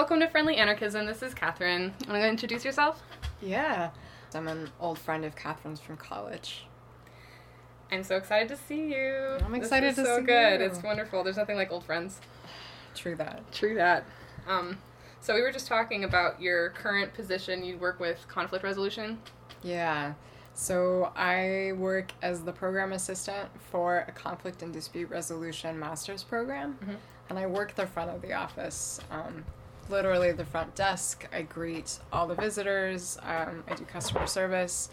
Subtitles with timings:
[0.00, 1.04] welcome to Friendly Anarchism.
[1.04, 1.92] This is Catherine.
[2.08, 3.02] Want to introduce yourself?
[3.42, 3.90] Yeah.
[4.34, 6.64] I'm an old friend of Catherine's from college.
[7.92, 9.36] I'm so excited to see you.
[9.44, 10.60] I'm excited this is to so see good.
[10.60, 10.66] you.
[10.68, 11.22] It's wonderful.
[11.22, 12.18] There's nothing like old friends.
[12.94, 13.42] True that.
[13.52, 14.04] True that.
[14.48, 14.78] Um,
[15.20, 17.62] so we were just talking about your current position.
[17.62, 19.18] You work with conflict resolution.
[19.62, 20.14] Yeah.
[20.54, 26.78] So I work as the program assistant for a conflict and dispute resolution master's program,
[26.86, 26.96] Mhm.
[27.28, 28.98] and I work the front of the office.
[29.10, 29.44] Um,
[29.90, 31.28] literally the front desk.
[31.32, 33.18] I greet all the visitors.
[33.22, 34.90] Um, I do customer service.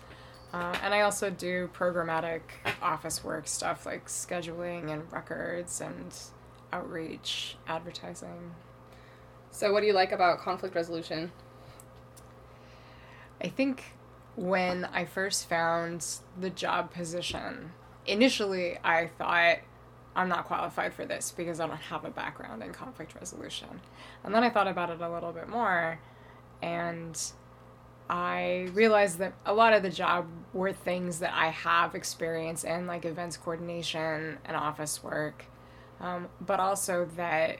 [0.53, 2.41] Uh, and I also do programmatic
[2.81, 6.13] office work stuff like scheduling and records and
[6.71, 8.51] outreach, advertising.
[9.51, 11.31] So what do you like about conflict resolution?
[13.41, 13.83] I think
[14.35, 16.05] when I first found
[16.39, 17.71] the job position,
[18.05, 19.57] initially I thought
[20.17, 23.69] I'm not qualified for this because I don't have a background in conflict resolution.
[24.23, 25.99] And then I thought about it a little bit more
[26.61, 27.21] and
[28.09, 32.87] I realized that a lot of the job were things that I have experience in,
[32.87, 35.45] like events coordination and office work,
[35.99, 37.57] um, but also that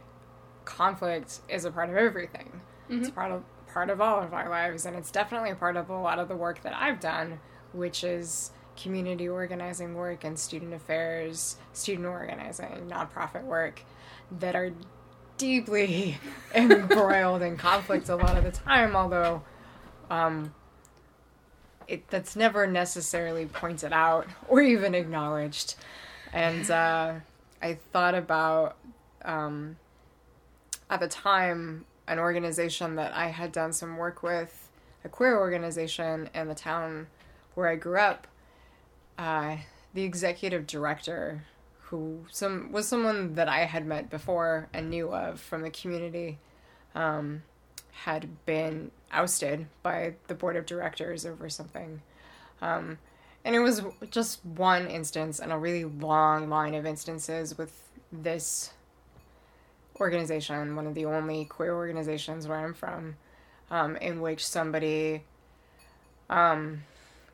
[0.66, 2.61] conflict is a part of everything.
[2.89, 3.16] It's Mhm.
[3.16, 5.97] part of part of all of our lives, and it's definitely a part of a
[5.97, 7.39] lot of the work that I've done,
[7.73, 13.81] which is community organizing work and student affairs, student organizing, nonprofit work,
[14.39, 14.72] that are
[15.38, 16.17] deeply
[16.56, 18.95] embroiled in conflict a lot of the time.
[18.95, 19.44] Although,
[20.09, 20.53] um,
[21.88, 25.75] it that's never necessarily pointed out or even acknowledged,
[26.31, 27.14] and uh,
[27.61, 28.78] I thought about.
[29.25, 29.78] Um,
[30.89, 34.70] at the time an organization that I had done some work with,
[35.03, 37.08] a queer organization in the town
[37.53, 38.28] where I grew up.
[39.18, 39.58] Uh,
[39.94, 41.44] the executive director,
[41.84, 46.38] who some was someone that I had met before and knew of from the community,
[46.94, 47.44] um,
[47.92, 52.02] had been ousted by the board of directors over something.
[52.62, 53.00] Um,
[53.44, 58.72] and it was just one instance and a really long line of instances with this
[60.00, 63.16] organization, one of the only queer organizations where I'm from,
[63.72, 65.23] um, in which somebody
[66.30, 66.83] um,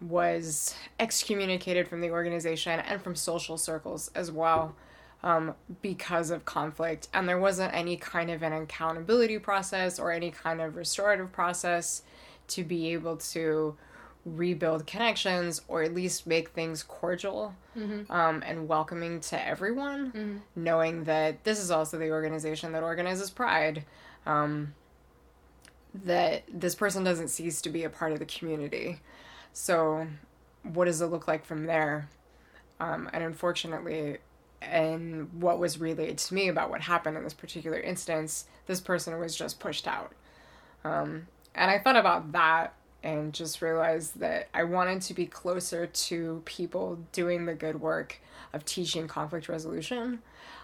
[0.09, 4.75] was excommunicated from the organization and from social circles as well
[5.23, 7.07] um, because of conflict.
[7.13, 12.03] And there wasn't any kind of an accountability process or any kind of restorative process
[12.49, 13.75] to be able to
[14.25, 17.53] rebuild connections or at least make things cordial
[18.09, 20.11] um, and welcoming to everyone,
[20.55, 23.83] knowing that this is also the organization that organizes Pride.
[24.25, 24.73] Um,
[26.05, 28.99] that this person doesn't cease to be a part of the community.
[29.53, 30.07] So,
[30.63, 32.09] what does it look like from there?
[32.79, 34.17] Um, and unfortunately,
[34.61, 39.17] and what was relayed to me about what happened in this particular instance, this person
[39.19, 40.13] was just pushed out.
[40.83, 45.85] Um, and I thought about that and just realized that I wanted to be closer
[45.85, 48.19] to people doing the good work
[48.53, 50.19] of teaching conflict resolution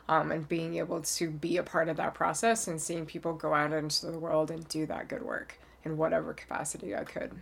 [0.07, 3.53] um, and being able to be a part of that process and seeing people go
[3.53, 7.33] out into the world and do that good work in whatever capacity I could.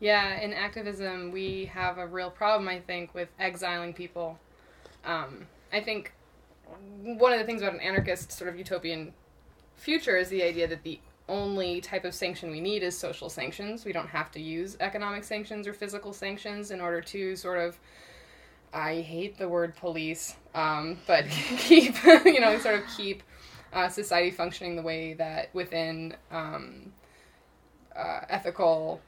[0.00, 4.38] Yeah, in activism, we have a real problem, I think, with exiling people.
[5.04, 6.12] Um, I think
[7.02, 9.12] one of the things about an anarchist sort of utopian
[9.76, 13.84] future is the idea that the only type of sanction we need is social sanctions.
[13.84, 17.78] We don't have to use economic sanctions or physical sanctions in order to sort of.
[18.70, 21.26] I hate the word police, um, but
[21.58, 21.94] keep
[22.24, 23.22] you know sort of keep
[23.72, 26.92] uh, society functioning the way that within um,
[27.96, 29.00] uh, ethical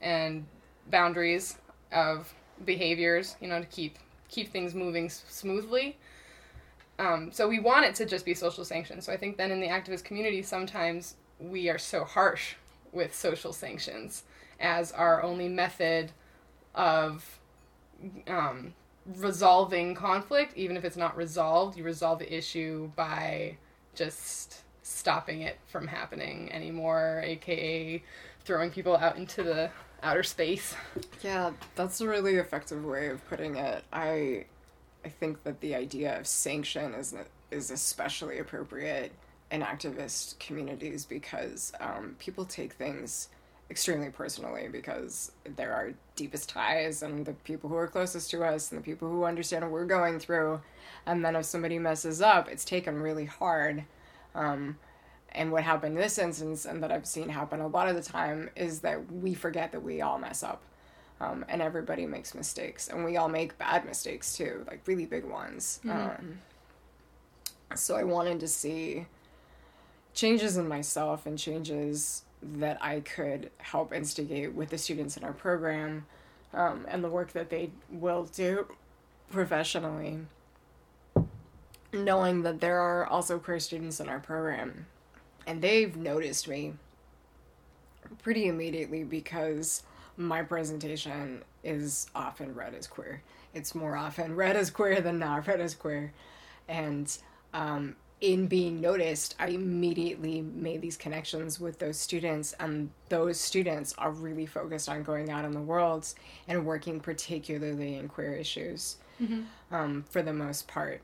[0.00, 0.46] and
[0.90, 1.58] boundaries
[1.92, 2.32] of
[2.64, 5.98] behaviors, you know, to keep keep things moving s- smoothly.
[6.98, 9.06] Um, so we want it to just be social sanctions.
[9.06, 12.54] So I think then in the activist community, sometimes we are so harsh
[12.92, 14.24] with social sanctions
[14.60, 16.12] as our only method
[16.74, 17.40] of
[18.28, 18.74] um,
[19.16, 20.52] resolving conflict.
[20.56, 23.56] Even if it's not resolved, you resolve the issue by
[23.94, 28.02] just stopping it from happening anymore, aka
[28.44, 29.70] throwing people out into the
[30.02, 30.74] outer space.
[31.22, 33.84] Yeah, that's a really effective way of putting it.
[33.92, 34.46] I
[35.04, 37.14] I think that the idea of sanction is
[37.50, 39.12] is especially appropriate
[39.50, 43.28] in activist communities because um, people take things
[43.70, 48.70] extremely personally because there are deepest ties and the people who are closest to us
[48.70, 50.60] and the people who understand what we're going through.
[51.06, 53.84] And then if somebody messes up, it's taken really hard.
[54.34, 54.76] Um,
[55.32, 58.02] and what happened in this instance, and that I've seen happen a lot of the
[58.02, 60.62] time, is that we forget that we all mess up.
[61.20, 65.24] Um, and everybody makes mistakes, and we all make bad mistakes too, like really big
[65.24, 65.80] ones.
[65.90, 66.38] Um,
[67.74, 69.06] so I wanted to see
[70.14, 75.32] changes in myself and changes that I could help instigate with the students in our
[75.32, 76.06] program
[76.54, 78.66] um, and the work that they will do
[79.30, 80.20] professionally.
[81.92, 84.86] Knowing that there are also queer students in our program,
[85.50, 86.74] and they've noticed me
[88.22, 89.82] pretty immediately because
[90.16, 93.20] my presentation is often read as queer.
[93.52, 96.12] It's more often read as queer than not read as queer.
[96.68, 97.12] And
[97.52, 103.92] um, in being noticed, I immediately made these connections with those students, and those students
[103.98, 106.14] are really focused on going out in the world
[106.46, 109.40] and working particularly in queer issues mm-hmm.
[109.74, 111.00] um, for the most part.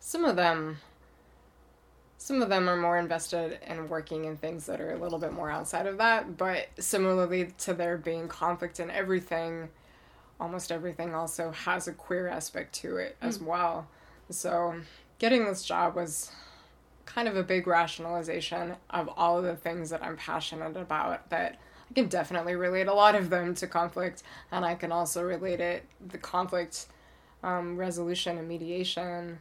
[0.00, 0.78] Some of them
[2.18, 5.32] some of them are more invested in working in things that are a little bit
[5.32, 9.68] more outside of that, but similarly to there being conflict in everything,
[10.40, 13.28] almost everything also has a queer aspect to it mm.
[13.28, 13.86] as well.
[14.30, 14.74] So,
[15.20, 16.32] getting this job was
[17.06, 21.56] kind of a big rationalization of all of the things that I'm passionate about that
[21.88, 25.60] I can definitely relate a lot of them to conflict, and I can also relate
[25.60, 26.86] it the conflict
[27.44, 29.40] um, resolution and mediation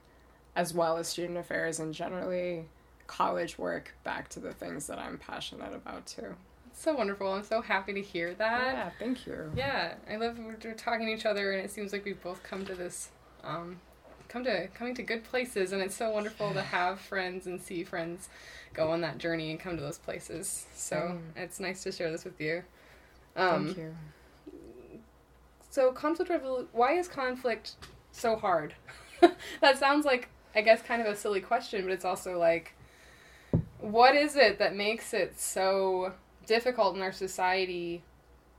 [0.58, 2.66] as well as student affairs and generally
[3.06, 6.36] college work back to the things that I'm passionate about too.
[6.72, 7.32] It's so wonderful.
[7.32, 8.74] I'm so happy to hear that.
[8.74, 9.52] Yeah, thank you.
[9.56, 12.66] Yeah, I love we're talking to each other, and it seems like we've both come
[12.66, 13.10] to this,
[13.44, 13.80] um,
[14.30, 17.84] come to coming to good places, and it's so wonderful to have friends and see
[17.84, 18.28] friends
[18.74, 20.66] go on that journey and come to those places.
[20.76, 21.20] So mm.
[21.36, 22.64] it's nice to share this with you.
[23.36, 23.96] Um, thank you.
[25.70, 27.76] So conflict revol- why is conflict
[28.12, 28.74] so hard?
[29.62, 32.74] that sounds like I guess kind of a silly question, but it's also like,
[33.80, 36.14] what is it that makes it so
[36.48, 38.02] difficult in our society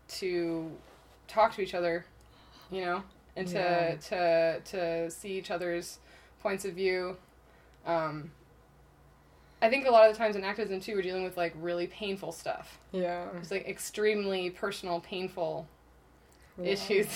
[0.06, 0.70] to
[1.26, 2.04] talk to each other,
[2.70, 3.02] you know,
[3.34, 3.96] and to yeah.
[3.96, 5.98] to to see each other's
[6.40, 7.16] points of view.
[7.84, 8.30] Um,
[9.60, 11.88] I think a lot of the times in activism too, we're dealing with like really
[11.88, 12.78] painful stuff.
[12.92, 15.66] Yeah, it's like extremely personal, painful
[16.62, 16.70] yeah.
[16.70, 17.08] issues.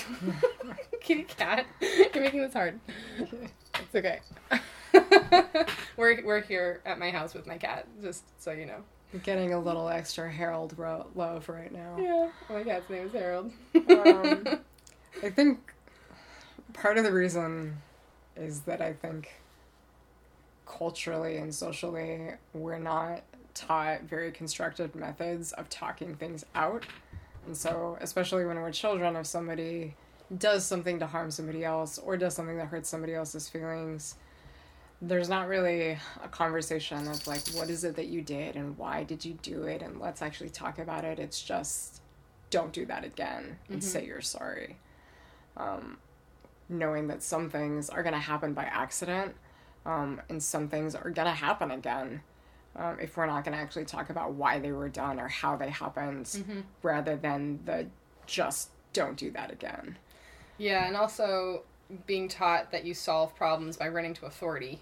[1.01, 2.81] Kitty cat, you're making this hard.
[3.75, 4.21] It's okay.
[5.97, 8.83] we're we're here at my house with my cat, just so you know.
[9.23, 11.97] Getting a little extra Harold ro- love right now.
[11.99, 13.53] Yeah, my cat's name is Harold.
[13.75, 14.61] um,
[15.23, 15.75] I think
[16.73, 17.77] part of the reason
[18.37, 19.31] is that I think
[20.67, 23.23] culturally and socially we're not
[23.55, 26.87] taught very constructive methods of talking things out.
[27.47, 29.95] And so, especially when we're children, if somebody
[30.39, 34.15] does something to harm somebody else or does something that hurts somebody else's feelings,
[35.03, 39.03] there's not really a conversation of like what is it that you did and why
[39.03, 41.19] did you do it and let's actually talk about it.
[41.19, 42.01] It's just
[42.51, 43.59] don't do that again.
[43.69, 43.89] And mm-hmm.
[43.89, 44.77] say you're sorry.
[45.57, 45.99] Um,
[46.69, 49.35] knowing that some things are going to happen by accident
[49.85, 52.23] um, and some things are going to happen again
[52.77, 55.57] um, if we're not going to actually talk about why they were done or how
[55.57, 56.61] they happened mm-hmm.
[56.83, 57.87] rather than the
[58.27, 59.99] just don't do that again.
[60.59, 61.65] Yeah and also
[62.07, 64.81] being taught that you solve problems by running to authority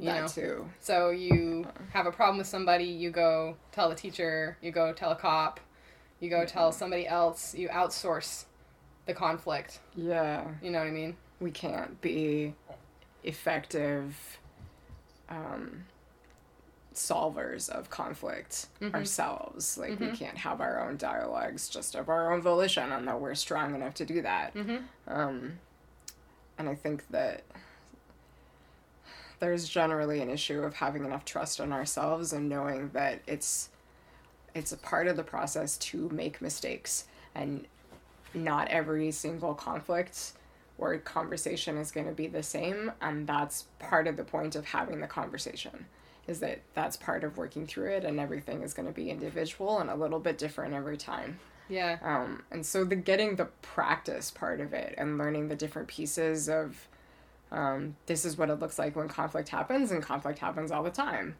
[0.00, 0.28] you that know?
[0.28, 0.70] too.
[0.80, 5.10] So you have a problem with somebody, you go tell the teacher, you go tell
[5.10, 5.60] a cop,
[6.20, 8.44] you go tell somebody else, you outsource
[9.06, 9.80] the conflict.
[9.94, 10.44] Yeah.
[10.62, 11.16] You know what I mean?
[11.40, 12.54] We can't be
[13.24, 14.38] effective
[15.28, 15.84] um,
[16.94, 18.94] solvers of conflict mm-hmm.
[18.94, 19.78] ourselves.
[19.78, 20.10] Like, mm-hmm.
[20.10, 23.74] we can't have our own dialogues just of our own volition, and that we're strong
[23.74, 24.54] enough to do that.
[24.54, 24.76] Mm-hmm.
[25.06, 25.58] Um,
[26.58, 27.42] and I think that
[29.40, 33.70] there's generally an issue of having enough trust in ourselves and knowing that it's
[34.54, 37.04] it's a part of the process to make mistakes.
[37.34, 37.66] And
[38.34, 40.32] not every single conflict
[40.78, 44.64] or conversation is going to be the same and that's part of the point of
[44.64, 45.86] having the conversation
[46.26, 49.78] is that that's part of working through it and everything is going to be individual
[49.80, 51.38] and a little bit different every time.
[51.68, 51.98] Yeah.
[52.02, 56.48] Um and so the getting the practice part of it and learning the different pieces
[56.48, 56.88] of
[57.52, 60.90] um, this is what it looks like when conflict happens, and conflict happens all the
[60.90, 61.36] time.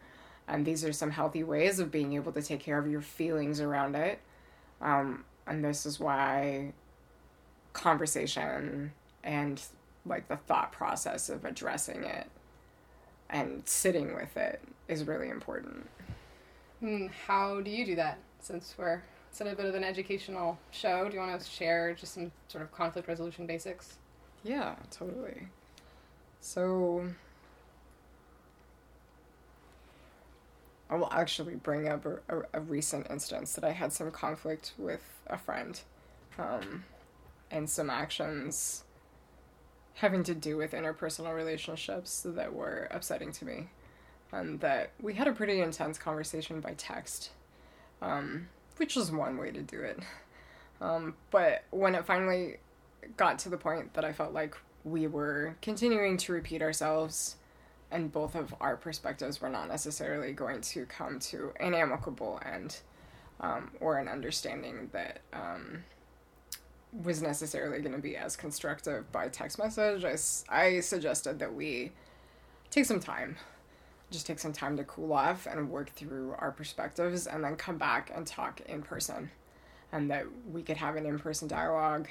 [0.48, 3.60] And these are some healthy ways of being able to take care of your feelings
[3.60, 4.18] around it.
[4.80, 6.72] Um, and this is why
[7.72, 9.62] conversation and
[10.06, 12.26] like the thought process of addressing it
[13.28, 15.88] and sitting with it is really important.
[16.80, 18.18] Hmm, how do you do that?
[18.40, 22.14] Since we're it's a bit of an educational show, do you want to share just
[22.14, 23.98] some sort of conflict resolution basics?
[24.42, 25.48] Yeah, totally.
[26.40, 27.06] So
[30.88, 34.72] I will actually bring up a, a, a, recent instance that I had some conflict
[34.76, 35.80] with a friend
[36.38, 36.84] um,
[37.50, 38.84] and some actions
[39.94, 43.68] having to do with interpersonal relationships that were upsetting to me.
[44.32, 47.30] and that we had a pretty intense conversation by text,
[48.00, 50.00] um, which was one way to do it.
[50.80, 52.56] Um, but when it finally
[53.16, 57.36] got to the point that I felt like we were continuing to repeat ourselves
[57.90, 62.78] and both of our perspectives were not necessarily going to come to an amicable end
[63.40, 65.82] um, or an understanding that um,
[66.92, 70.16] was necessarily going to be as constructive by text message, I,
[70.48, 71.92] I suggested that we
[72.70, 73.36] take some time.
[74.10, 77.78] Just take some time to cool off and work through our perspectives and then come
[77.78, 79.30] back and talk in person.
[79.92, 82.08] And that we could have an in person dialogue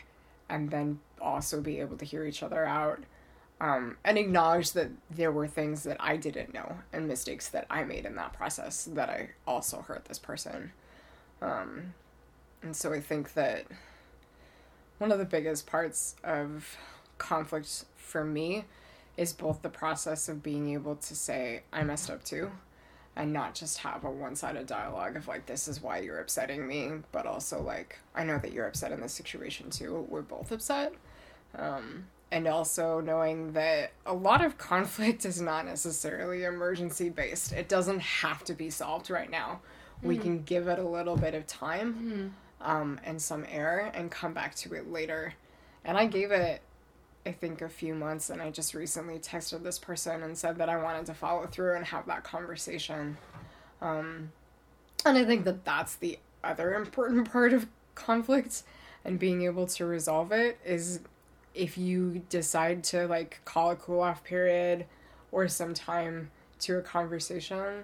[0.50, 3.04] and then also be able to hear each other out
[3.62, 7.84] um, and acknowledge that there were things that I didn't know and mistakes that I
[7.84, 10.72] made in that process that I also hurt this person.
[11.42, 11.94] Um,
[12.62, 13.66] and so I think that
[14.98, 16.78] one of the biggest parts of
[17.18, 18.66] conflict for me
[19.18, 22.52] is both the process of being able to say, I messed up too,
[23.20, 26.66] and not just have a one sided dialogue of like, this is why you're upsetting
[26.66, 30.08] me, but also like, I know that you're upset in this situation too.
[30.08, 30.94] We're both upset.
[31.54, 37.52] Um, and also knowing that a lot of conflict is not necessarily emergency based.
[37.52, 39.60] It doesn't have to be solved right now.
[39.98, 40.08] Mm-hmm.
[40.08, 41.94] We can give it a little bit of time
[42.62, 42.72] mm-hmm.
[42.72, 45.34] um, and some air and come back to it later.
[45.84, 46.62] And I gave it,
[47.26, 50.70] I think, a few months, and I just recently texted this person and said that
[50.70, 53.18] I wanted to follow through and have that conversation.
[53.82, 54.32] Um,
[55.06, 58.64] and I think that that's the other important part of conflict
[59.06, 61.00] and being able to resolve it is
[61.54, 64.86] if you decide to like call a cool off period
[65.32, 67.84] or some time to a conversation,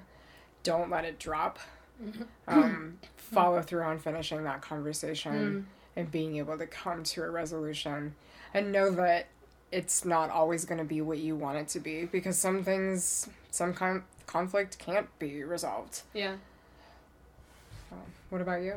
[0.64, 1.60] don't let it drop.
[2.04, 2.24] Mm-hmm.
[2.48, 6.00] Um, follow through on finishing that conversation mm.
[6.00, 8.16] and being able to come to a resolution
[8.56, 9.28] and know that
[9.72, 13.28] it's not always going to be what you want it to be because some things,
[13.52, 16.02] some con- conflict can't be resolved.
[16.14, 16.36] Yeah.
[17.92, 18.76] Um, what about you?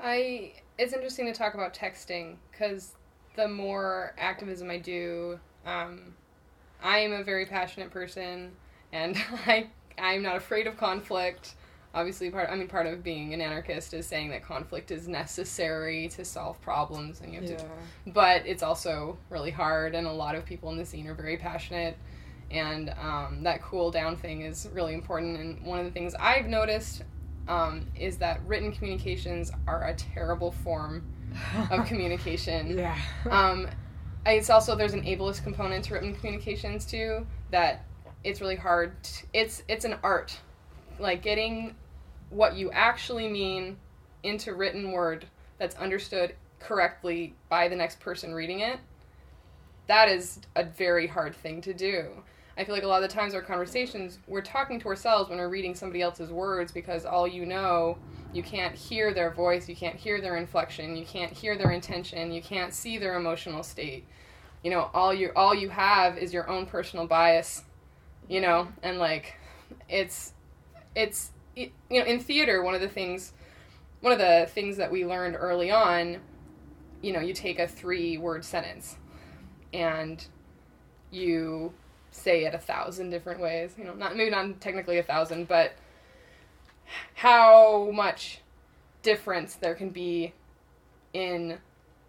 [0.00, 2.94] I it's interesting to talk about texting because
[3.36, 6.14] the more activism I do, um,
[6.82, 8.52] I am a very passionate person,
[8.92, 11.54] and I I'm not afraid of conflict.
[11.94, 16.08] Obviously, part I mean part of being an anarchist is saying that conflict is necessary
[16.08, 17.56] to solve problems, and you have yeah.
[17.56, 17.66] to.
[18.08, 21.36] But it's also really hard, and a lot of people in the scene are very
[21.36, 21.96] passionate,
[22.50, 25.38] and um, that cool down thing is really important.
[25.38, 27.04] And one of the things I've noticed
[27.48, 31.04] um, is that written communications are a terrible form
[31.70, 32.76] of communication.
[32.78, 32.98] yeah.
[33.30, 33.68] um,
[34.26, 37.84] it's also there's an ableist component to written communications too that
[38.22, 39.02] it's really hard.
[39.02, 40.36] To, it's it's an art,
[40.98, 41.74] like getting
[42.34, 43.76] what you actually mean
[44.22, 45.26] into written word
[45.58, 48.80] that's understood correctly by the next person reading it.
[49.86, 52.08] That is a very hard thing to do.
[52.56, 55.38] I feel like a lot of the times our conversations, we're talking to ourselves when
[55.38, 57.98] we're reading somebody else's words because all you know,
[58.32, 62.32] you can't hear their voice, you can't hear their inflection, you can't hear their intention,
[62.32, 64.06] you can't see their emotional state.
[64.62, 67.62] You know, all you all you have is your own personal bias,
[68.28, 69.34] you know, and like
[69.88, 70.32] it's
[70.94, 73.32] it's you know, in theater one of the things
[74.00, 76.18] one of the things that we learned early on,
[77.00, 78.96] you know, you take a three word sentence
[79.72, 80.26] and
[81.10, 81.72] you
[82.10, 83.74] say it a thousand different ways.
[83.78, 85.72] You know, not maybe not technically a thousand, but
[87.14, 88.40] how much
[89.02, 90.32] difference there can be
[91.12, 91.58] in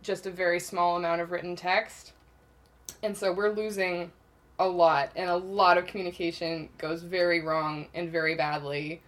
[0.02, 2.14] just a very small amount of written text.
[3.04, 4.12] And so we're losing
[4.60, 9.02] a lot, and a lot of communication goes very wrong and very badly,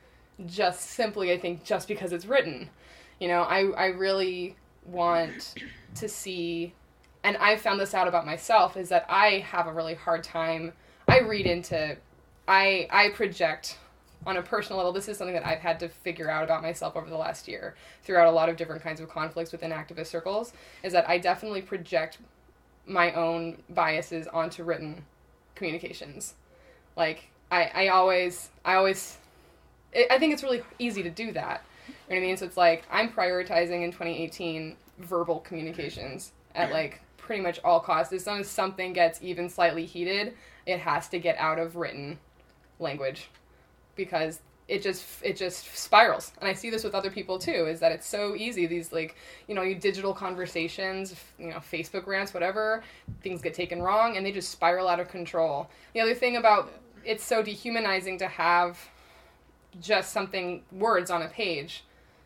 [0.46, 2.70] just simply, I think, just because it's written.
[3.20, 5.56] You know, I, I really want
[5.96, 6.74] to see,
[7.24, 10.74] and I've found this out about myself, is that I have a really hard time
[11.08, 11.98] I read into
[12.48, 13.78] I I project
[14.26, 16.98] on a personal level, this is something that I've had to figure out about myself
[16.98, 20.54] over the last year throughout a lot of different kinds of conflicts within activist circles,
[20.84, 22.18] is that I definitely project
[22.86, 25.06] my own biases onto written
[25.56, 26.34] communications.
[26.96, 29.18] Like I, I always I always
[29.96, 31.64] I think it's really easy to do that.
[31.88, 32.38] You know what I mean?
[32.38, 38.14] So it's like I'm prioritizing in 2018 verbal communications at like pretty much all costs.
[38.14, 40.34] As soon as something gets even slightly heated,
[40.66, 42.20] it has to get out of written
[42.80, 43.30] language
[43.96, 47.80] because it just it just spirals and i see this with other people too is
[47.80, 49.16] that it's so easy these like
[49.48, 52.84] you know you digital conversations you know facebook rants whatever
[53.22, 56.70] things get taken wrong and they just spiral out of control the other thing about
[57.06, 58.78] it's so dehumanizing to have
[59.82, 61.84] just something words on a page.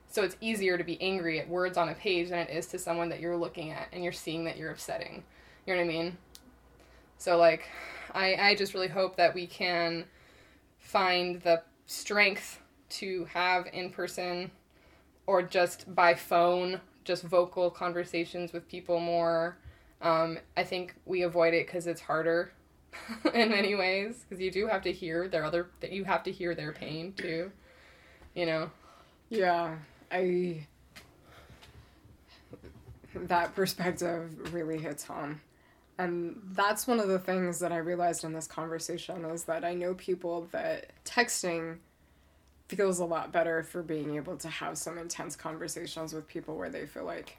[0.09, 2.79] So it's easier to be angry at words on a page than it is to
[2.79, 5.23] someone that you're looking at and you're seeing that you're upsetting.
[5.65, 6.17] You know what i mean?
[7.17, 7.69] So like
[8.13, 10.05] I, I just really hope that we can
[10.79, 14.51] find the strength to have in person
[15.27, 19.57] or just by phone, just vocal conversations with people more.
[20.01, 22.51] Um, I think we avoid it because it's harder
[23.33, 26.31] in many ways because you do have to hear their other that you have to
[26.31, 27.51] hear their pain too.
[28.33, 28.71] You know.
[29.29, 29.75] Yeah,
[30.11, 30.67] I.
[33.13, 35.41] That perspective really hits home.
[35.97, 39.73] And that's one of the things that I realized in this conversation is that I
[39.73, 41.77] know people that texting
[42.69, 46.69] feels a lot better for being able to have some intense conversations with people where
[46.69, 47.37] they feel like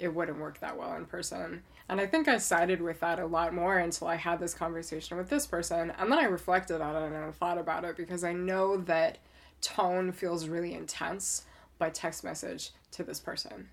[0.00, 1.62] it wouldn't work that well in person.
[1.88, 5.16] And I think I sided with that a lot more until I had this conversation
[5.16, 5.92] with this person.
[5.98, 9.18] And then I reflected on it and I thought about it because I know that
[9.60, 11.44] tone feels really intense
[11.78, 13.68] by text message to this person.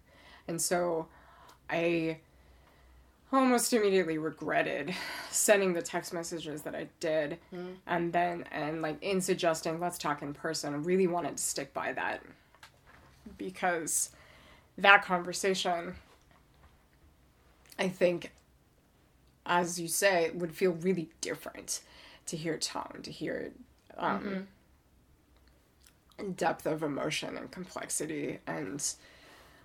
[0.47, 1.07] And so
[1.69, 2.17] I
[3.31, 4.93] almost immediately regretted
[5.29, 7.75] sending the text messages that I did Mm.
[7.85, 11.91] and then and like in suggesting let's talk in person really wanted to stick by
[11.91, 12.21] that
[13.37, 14.11] because
[14.77, 15.95] that conversation
[17.77, 18.31] I think
[19.45, 21.81] as you say it would feel really different
[22.25, 23.51] to hear tone to hear
[23.97, 24.47] um,
[26.35, 28.83] depth of emotion and complexity and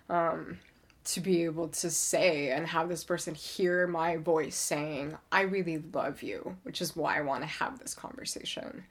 [0.09, 0.59] um,
[1.05, 5.83] to be able to say and have this person hear my voice saying, I really
[5.93, 8.85] love you, which is why I want to have this conversation,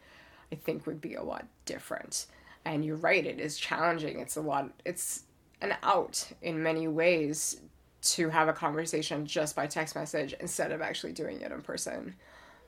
[0.50, 2.26] I think would be a lot different.
[2.64, 4.20] And you're right, it is challenging.
[4.20, 5.22] It's a lot, it's
[5.60, 7.60] an out in many ways
[8.02, 12.14] to have a conversation just by text message instead of actually doing it in person.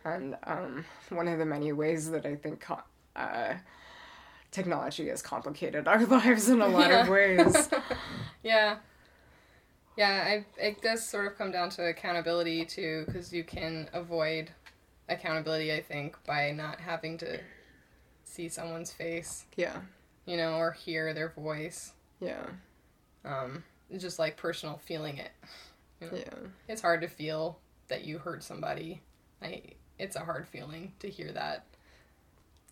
[0.04, 2.82] And um, one of the many ways that I think co-
[3.16, 3.54] uh,
[4.50, 7.68] technology has complicated our lives in a lot of ways.
[8.42, 8.76] Yeah.
[9.96, 14.50] Yeah, I, it does sort of come down to accountability too, because you can avoid
[15.08, 17.38] accountability, I think, by not having to
[18.24, 19.76] see someone's face, yeah,
[20.26, 21.92] you know, or hear their voice.
[22.20, 22.44] yeah,
[23.24, 23.62] Um,
[24.02, 25.30] just like personal feeling it.
[26.00, 26.16] You know?
[26.18, 26.48] yeah.
[26.68, 29.00] It's hard to feel that you hurt somebody.
[29.42, 29.62] I,
[29.98, 31.64] it's a hard feeling to hear that.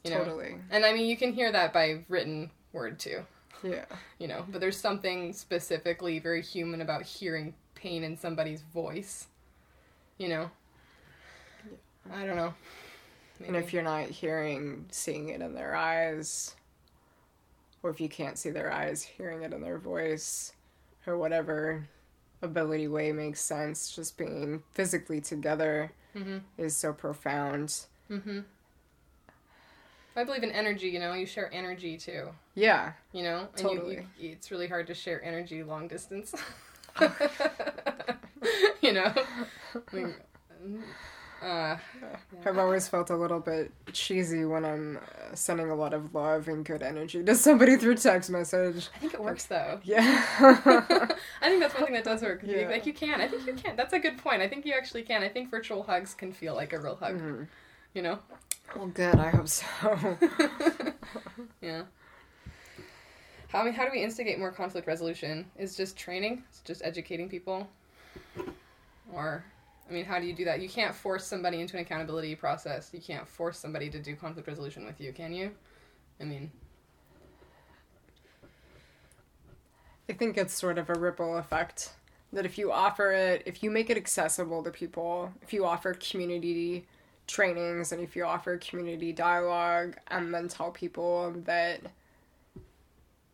[0.04, 0.18] You know?
[0.18, 0.56] totally.
[0.70, 3.20] And I mean, you can hear that by written word too.
[3.64, 3.85] Yeah.
[4.18, 9.28] you know but there's something specifically very human about hearing pain in somebody's voice
[10.18, 10.50] you know
[11.64, 12.16] Yeah.
[12.16, 12.54] i don't know
[13.46, 16.56] And if you're not hearing, seeing it in their eyes,
[17.85, 20.52] or if you can't see their eyes, hearing it in their voice,
[21.06, 21.88] or whatever
[22.42, 27.86] ability way makes sense, just being physically together hmm is so profound.
[28.08, 28.40] hmm
[30.14, 32.92] i believe in energy you know you share energy too Yeah.
[33.12, 33.94] you know and Totally.
[33.94, 36.34] you, you, it's really hard to share energy long distance
[38.82, 39.12] you know
[39.92, 40.20] Like,
[41.42, 41.76] uh,
[42.46, 46.48] I've always felt a little bit cheesy when I'm uh, sending a lot of love
[46.48, 48.88] and good energy to somebody through text message.
[48.94, 50.24] i think it works though Yeah.
[50.40, 52.40] I think that's one thing that does work.
[52.44, 52.68] Yeah.
[52.68, 53.20] Like you can.
[53.20, 53.76] I think you can.
[53.76, 54.40] That's a good point.
[54.42, 55.22] I think you actually can.
[55.22, 57.18] I think virtual hugs can feel like a real hug.
[57.20, 57.46] Mhm.
[57.94, 58.18] You know?
[58.76, 59.16] Well, good.
[59.16, 59.64] I hope so.
[61.61, 61.83] yeah.
[63.48, 65.44] How I mean, how do we instigate more conflict resolution?
[65.59, 66.42] Is just training?
[66.48, 67.68] It's just educating people?
[69.12, 69.44] Or
[69.88, 70.60] I mean, how do you do that?
[70.60, 72.90] You can't force somebody into an accountability process.
[72.92, 75.50] You can't force somebody to do conflict resolution with you, can you?
[76.20, 76.50] I mean,
[80.08, 81.92] I think it's sort of a ripple effect
[82.32, 85.94] that if you offer it, if you make it accessible to people, if you offer
[85.94, 86.86] community
[87.26, 91.80] trainings and if you offer community dialogue and then tell people that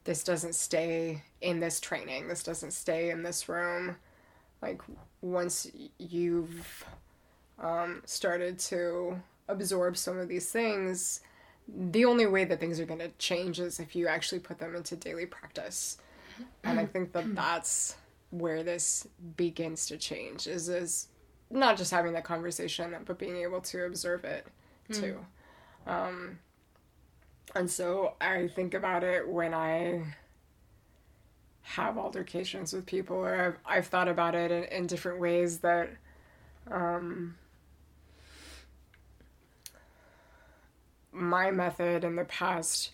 [0.04, 3.96] this doesn't stay in this training, this doesn't stay in this room,
[4.62, 4.82] like
[5.22, 6.84] once you've
[7.58, 11.20] um, started to absorb some of these things,
[11.68, 14.74] the only way that things are going to change is if you actually put them
[14.74, 15.98] into daily practice.
[16.64, 17.96] And I think that that's
[18.30, 21.08] where this begins to change is is
[21.50, 24.46] not just having that conversation but being able to observe it
[24.92, 25.18] too.
[25.86, 26.38] Um,
[27.54, 30.02] and so I think about it when I
[31.68, 35.90] have altercations with people or I've, I've thought about it in, in different ways that
[36.70, 37.36] um,
[41.12, 42.92] my method in the past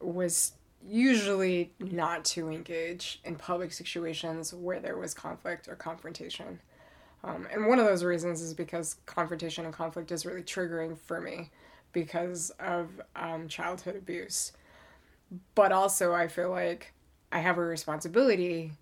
[0.00, 0.52] was
[0.86, 6.60] usually not to engage in public situations where there was conflict or confrontation.
[7.24, 11.20] Um, and one of those reasons is because confrontation and conflict is really triggering for
[11.20, 11.50] me
[11.92, 14.52] because of um, childhood abuse.
[15.54, 16.92] But also, I feel like
[17.32, 18.72] I have a responsibility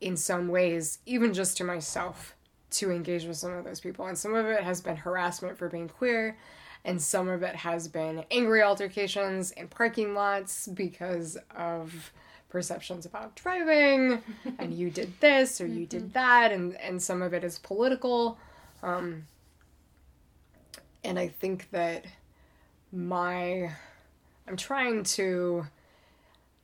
[0.00, 2.34] in some ways, even just to myself,
[2.70, 4.06] to engage with some of those people.
[4.06, 6.38] And some of it has been harassment for being queer,
[6.84, 12.12] and some of it has been angry altercations in parking lots because of
[12.48, 14.20] perceptions about driving
[14.58, 18.36] and you did this or you did that and and some of it is political
[18.82, 19.24] um,
[21.04, 22.04] and i think that
[22.92, 23.70] my
[24.48, 25.64] i'm trying to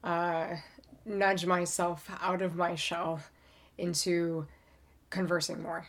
[0.03, 0.57] uh,
[1.07, 3.21] nudge myself out of my shell
[3.79, 4.47] into
[5.11, 5.87] conversing more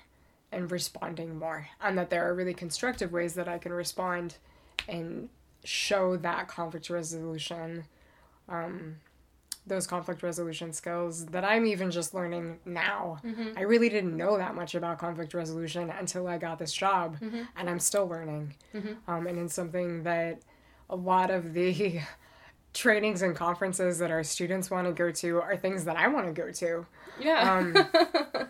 [0.52, 4.36] and responding more and that there are really constructive ways that i can respond
[4.88, 5.28] and
[5.64, 7.84] show that conflict resolution
[8.48, 8.96] um,
[9.66, 13.58] those conflict resolution skills that i'm even just learning now Mm-hmm.
[13.58, 17.42] i really didn't know that much about conflict resolution until i got this job Mm-hmm.
[17.58, 18.54] and i'm still learning
[19.08, 20.40] um, and it's something that
[20.90, 22.00] a lot of the
[22.74, 26.26] trainings and conferences that our students want to go to are things that i want
[26.28, 26.86] to go to
[27.20, 27.54] Yeah.
[27.58, 27.74] um,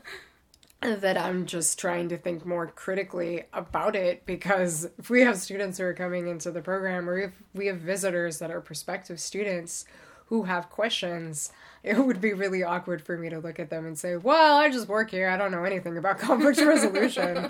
[1.02, 5.80] that I'm just trying to think more critically about it because if we have students
[5.80, 9.86] who are coming into the program or if we have visitors that are prospective students
[10.28, 11.52] who have questions,
[11.84, 14.70] it would be really awkward for me to look at them and say, Well, I
[14.70, 15.30] just work here.
[15.30, 17.50] I don't know anything about conflict resolution.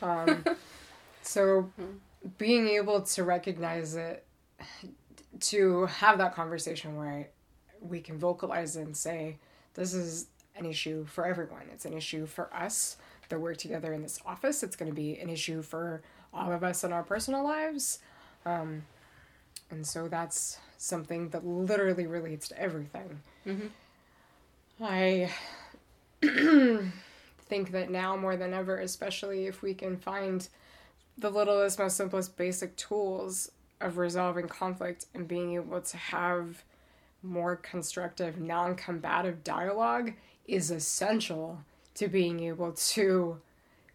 [0.00, 0.44] um,
[1.22, 1.68] so
[2.38, 4.24] being able to recognize it,
[5.42, 7.28] to have that conversation where
[7.80, 9.38] we can vocalize and say,
[9.74, 10.26] This is
[10.56, 11.62] an issue for everyone.
[11.72, 12.96] It's an issue for us
[13.28, 14.62] that work together in this office.
[14.62, 16.02] It's going to be an issue for
[16.34, 18.00] all of us in our personal lives.
[18.44, 18.82] Um,
[19.70, 23.20] and so that's something that literally relates to everything.
[23.46, 23.70] Mhm.
[24.80, 25.30] I
[27.46, 30.46] think that now more than ever, especially if we can find
[31.18, 33.50] the littlest, most simplest, basic tools
[33.82, 36.64] of resolving conflict and being able to have
[37.22, 40.12] more constructive, non combative dialogue
[40.46, 41.60] is essential
[41.94, 43.38] to being able to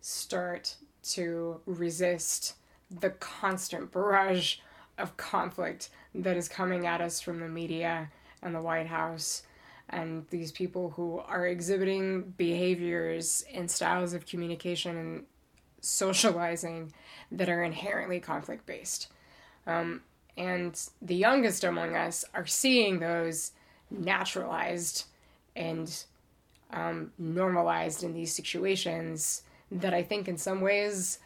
[0.02, 2.56] start to resist
[2.90, 4.58] the constant barrage
[4.98, 8.10] of conflict that is coming at us from the media
[8.42, 9.44] and the White House
[9.90, 15.26] and these people who are exhibiting behaviors and styles of communication and
[15.82, 16.92] socializing
[17.32, 19.08] that are inherently conflict based.
[19.68, 20.02] Um,
[20.38, 23.52] and the youngest among us are seeing those
[23.92, 25.06] naturalized
[25.56, 26.04] and
[26.72, 31.20] um, normalized in these situations that I think in some ways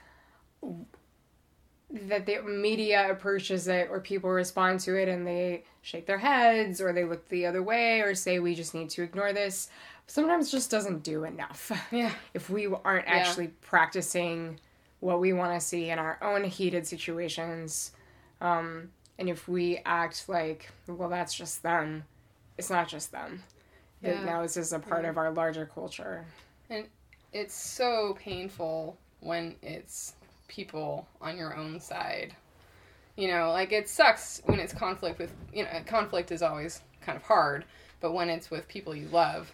[1.91, 6.80] that the media approaches it or people respond to it and they shake their heads
[6.80, 9.69] or they look the other way or say we just need to ignore this
[10.08, 12.12] sometimes just doesn't do enough yeah.
[12.34, 13.13] if we aren't Yeah.
[13.15, 14.60] actually practicing
[15.01, 17.91] what we want to see in our own heated situations
[18.41, 22.04] um, and if we act like well that's just them
[22.58, 23.43] it's not just them
[24.01, 24.23] Yeah.
[24.25, 25.12] now this is a part Yeah.
[25.12, 26.25] of our larger culture
[26.69, 26.88] And
[27.34, 30.15] It's so painful when it's
[30.49, 32.36] people on your own side.
[33.15, 37.15] You know, like it sucks when it's conflict with, you know, conflict is always kind
[37.15, 37.63] of hard,
[38.01, 39.54] but when it's with people you love,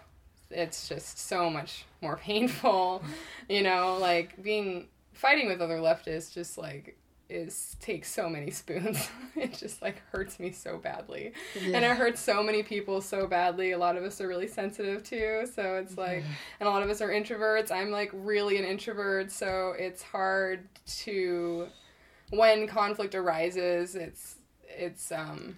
[0.49, 3.03] it's just so much more painful.
[3.49, 6.97] You know, like being fighting with other leftists just like
[7.29, 9.09] is takes so many spoons.
[9.35, 11.33] it just like hurts me so badly.
[11.61, 13.71] And it hurts so many people so badly.
[13.71, 16.23] A lot of us are really sensitive too, so it's like
[16.59, 17.71] and a lot of us are introverts.
[17.71, 20.67] I'm like really an introvert, so it's hard
[21.03, 21.67] to
[22.29, 24.35] when conflict arises, it's
[24.67, 25.55] it's um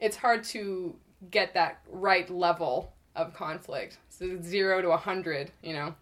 [0.00, 0.96] it's hard to
[1.30, 3.98] get that right level of conflict.
[4.08, 5.94] So it's 0 to a 100, you know.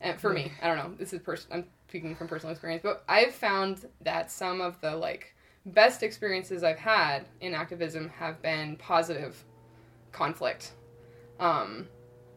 [0.00, 0.94] And for me, I don't know.
[0.98, 4.94] This is pers- I'm speaking from personal experience, but I've found that some of the
[4.94, 5.34] like
[5.66, 9.42] best experiences I've had in activism have been positive
[10.12, 10.72] conflict.
[11.40, 11.88] Um,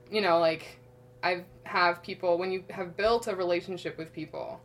[0.10, 0.80] you know, like
[1.24, 4.60] I have have people when you have built a relationship with people,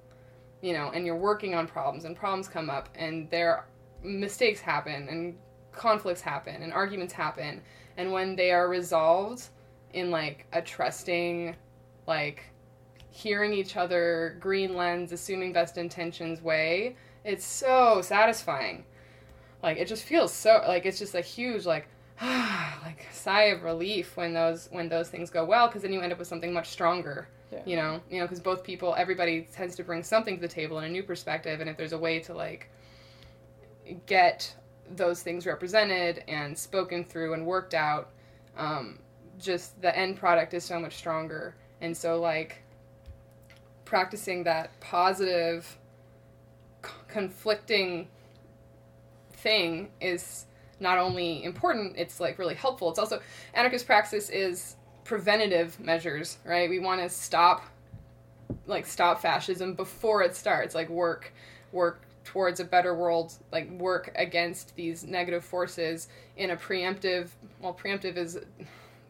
[0.61, 3.67] you know, and you're working on problems and problems come up and there
[4.03, 5.37] mistakes happen and
[5.73, 7.61] conflicts happen and arguments happen
[7.97, 9.49] and when they are resolved
[9.93, 11.55] in like a trusting
[12.07, 12.45] like
[13.17, 18.85] hearing each other green lens assuming best intentions way it's so satisfying
[19.63, 21.89] like it just feels so like it's just a huge like
[22.23, 26.13] like sigh of relief when those when those things go well because then you end
[26.13, 27.63] up with something much stronger Yeah.
[27.65, 30.79] you know you know because both people everybody tends to bring something to the table
[30.79, 32.69] and a new perspective and if there's a way to like
[34.07, 34.55] get
[34.95, 38.11] those things represented and spoken through and worked out
[38.57, 38.99] um,
[39.39, 42.63] just the end product is so much stronger and so like
[43.87, 45.79] practicing that positive
[46.85, 48.09] c- conflicting
[49.33, 50.45] thing is
[50.79, 52.91] not only important it's like really helpful.
[52.91, 53.21] It's also
[53.55, 56.69] anarchist praxis is preventative measures right?
[56.69, 57.65] We want to stop
[58.67, 61.33] like stop fascism before it starts like work
[61.73, 67.29] work towards a better world like work against these negative forces in a preemptive
[67.61, 68.39] well preemptive is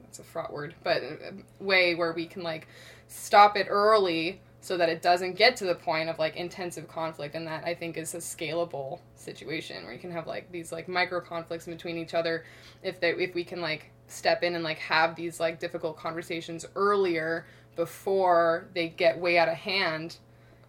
[0.06, 1.32] it's a fraught word but a
[1.64, 2.68] way where we can like
[3.08, 7.34] stop it early so that it doesn't get to the point of like intensive conflict
[7.34, 10.88] and that i think is a scalable situation where you can have like these like
[10.88, 12.44] micro conflicts between each other.
[12.82, 16.64] If they if we can like step in and like have these like difficult conversations
[16.76, 20.16] earlier before they get way out of hand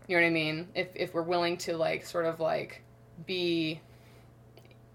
[0.07, 0.67] you know what i mean?
[0.73, 2.81] If if we're willing to like sort of like
[3.25, 3.81] be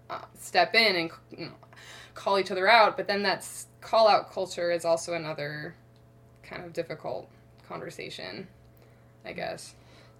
[0.09, 1.51] uh, step in and you know,
[2.13, 5.75] call each other out but then that's call out culture is also another
[6.43, 7.29] kind of difficult
[7.67, 8.47] conversation
[9.25, 9.75] i guess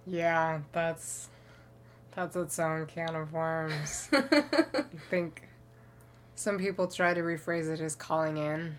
[0.06, 1.28] Yeah, that's
[2.14, 4.08] that's its own can of worms.
[4.12, 5.48] I think
[6.36, 8.76] some people try to rephrase it as calling in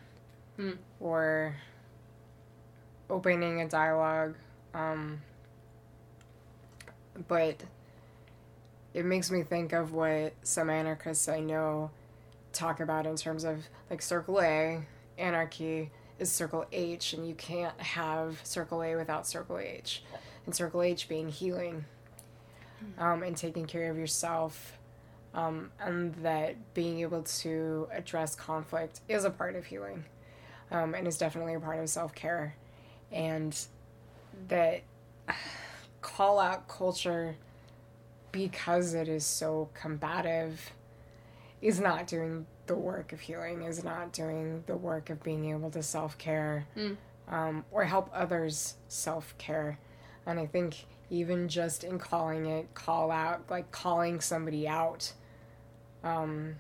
[0.55, 0.71] Hmm.
[1.01, 1.55] or
[3.09, 4.35] opening a dialogue.
[4.73, 5.21] Um,
[7.27, 7.61] but
[8.93, 11.91] it makes me think of what some anarchists I know
[12.53, 14.85] talk about in terms of like Circle A,
[15.17, 20.03] anarchy is Circle H, and you can't have Circle A without Circle H.
[20.45, 21.85] And Circle H being healing
[22.97, 24.77] um, and taking care of yourself
[25.35, 30.05] um, and that being able to address conflict is a part of healing
[30.71, 32.55] um, and is definitely a part of self care.
[33.11, 33.57] And
[34.47, 34.83] that
[36.01, 37.35] call out culture,
[38.31, 40.71] because it is so combative,
[41.61, 45.69] is not doing the work of healing, is not doing the work of being able
[45.71, 46.97] to self care Mm.
[47.29, 49.77] um, or help others self care.
[50.25, 55.13] And I think even just in calling it call out, like calling somebody out,
[56.03, 56.55] um,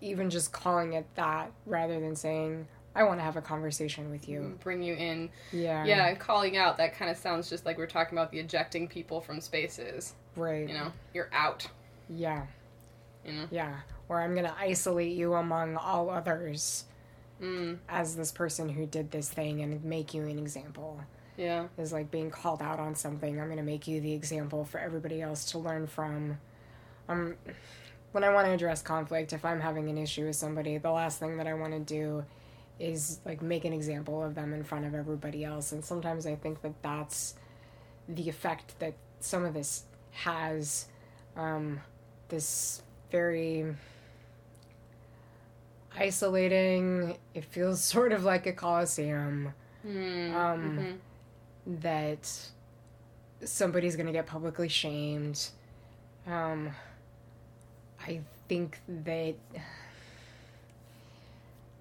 [0.00, 4.28] even just calling it that rather than saying, I want to have a conversation with
[4.28, 4.56] you.
[4.62, 5.84] bring you in Yeah.
[5.84, 9.20] yeah calling out that kind of sounds just like we're talking about the ejecting people
[9.20, 10.68] from spaces Right.
[10.68, 11.66] you know you're out
[12.08, 12.46] Yeah.
[13.24, 13.80] you know Yeah.
[14.08, 16.84] Or I'm going to isolate you among all others
[17.40, 21.00] mm, as this person who did this thing and make you an example.
[21.36, 23.40] yeah Is like being called out on something.
[23.40, 26.38] I'm going to make you the example for everybody else to learn from.
[27.08, 27.36] Um,
[28.12, 31.18] when I want to address conflict, if I'm having an issue with somebody, the last
[31.18, 32.24] thing that I want to do
[32.78, 35.72] is like make an example of them in front of everybody else.
[35.72, 37.34] And sometimes I think that that's
[38.08, 40.86] the effect that some of this has.
[41.36, 41.80] Um,
[42.28, 43.74] this very
[45.96, 47.16] isolating.
[47.34, 49.52] It feels sort of like a coliseum
[49.86, 50.78] mm, Um,
[51.66, 51.80] mhm.
[51.80, 52.30] that
[53.44, 55.48] somebody's gonna get publicly shamed.
[56.26, 56.72] Um,
[58.06, 59.34] I think that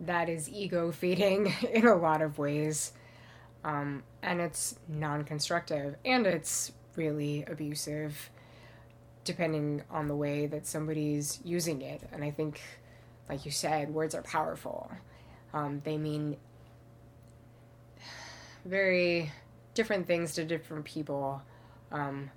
[0.02, 2.94] that is ego feeding in a lot of ways.
[3.64, 8.30] Um, and it's non constructive and it's really abusive
[9.24, 12.02] depending on the way that somebody's using it.
[12.12, 12.60] And I think,
[13.30, 14.92] like you said, words are powerful.
[15.54, 16.38] Um, they mean
[18.66, 19.32] very
[19.74, 21.42] different things to different people,
[21.92, 22.30] um,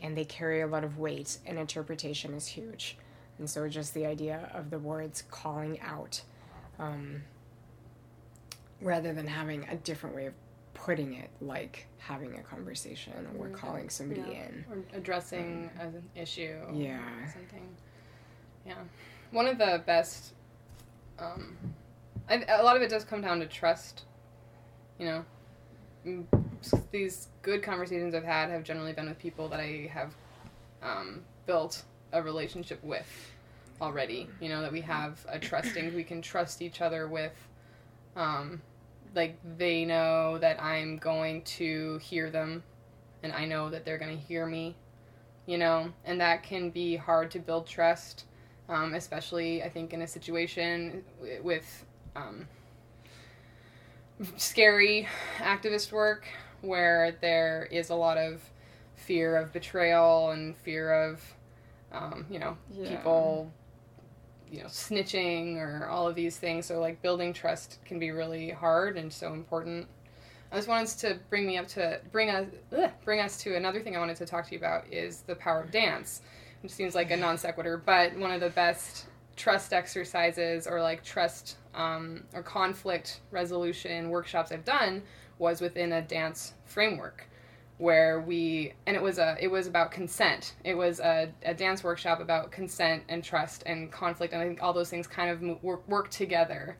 [0.00, 2.96] and they carry a lot of weight, and interpretation is huge.
[3.38, 6.22] And so, just the idea of the words calling out,
[6.78, 7.22] um,
[8.80, 10.34] rather than having a different way of
[10.74, 13.54] putting it, like having a conversation or Mhm.
[13.54, 14.46] calling somebody Yeah.
[14.46, 14.64] in.
[14.70, 16.98] or addressing an issue Yeah.
[17.24, 17.76] or something
[18.66, 18.82] yeah
[19.32, 20.34] one of the best
[21.18, 21.56] um
[22.28, 24.04] I, a lot of it does come down to trust
[24.98, 25.24] you know?
[26.06, 26.26] Mm,
[26.90, 30.14] these good conversations i've had have generally been with people that i have
[30.82, 33.08] um, built a relationship with
[33.80, 37.32] already you know that we have a trusting we can trust each other with
[38.16, 38.60] um,
[39.14, 42.62] like they know that i'm going to hear them
[43.22, 44.74] and i know that they're going to hear me
[45.46, 45.92] you know?
[46.04, 48.24] And that can be hard to build trust
[48.68, 51.04] um, especially i think in a situation
[51.42, 51.84] with
[52.16, 52.46] um,
[54.36, 56.26] scary activist work
[56.60, 58.40] where there is a lot of
[58.94, 61.20] fear of betrayal and fear of
[61.92, 62.96] um, you know Yeah.
[62.96, 63.50] people
[64.50, 66.66] you know snitching or all of these things.
[66.66, 69.88] So like building trust can be really hard and so important.
[70.52, 72.46] I just wanted to bring me up to bring us
[72.76, 75.34] ugh, bring us to another thing i wanted to talk to you about is the
[75.34, 76.20] power of dance
[76.70, 81.56] seems like a non sequitur but one of the best trust exercises or like trust
[81.74, 85.02] um, or conflict resolution workshops i've done
[85.38, 87.26] was within a dance framework
[87.78, 90.54] where we and it was a it was about consent.
[90.62, 94.62] It was a, a dance workshop about consent and trust and conflict and i think
[94.62, 96.76] all those things kind of work, work together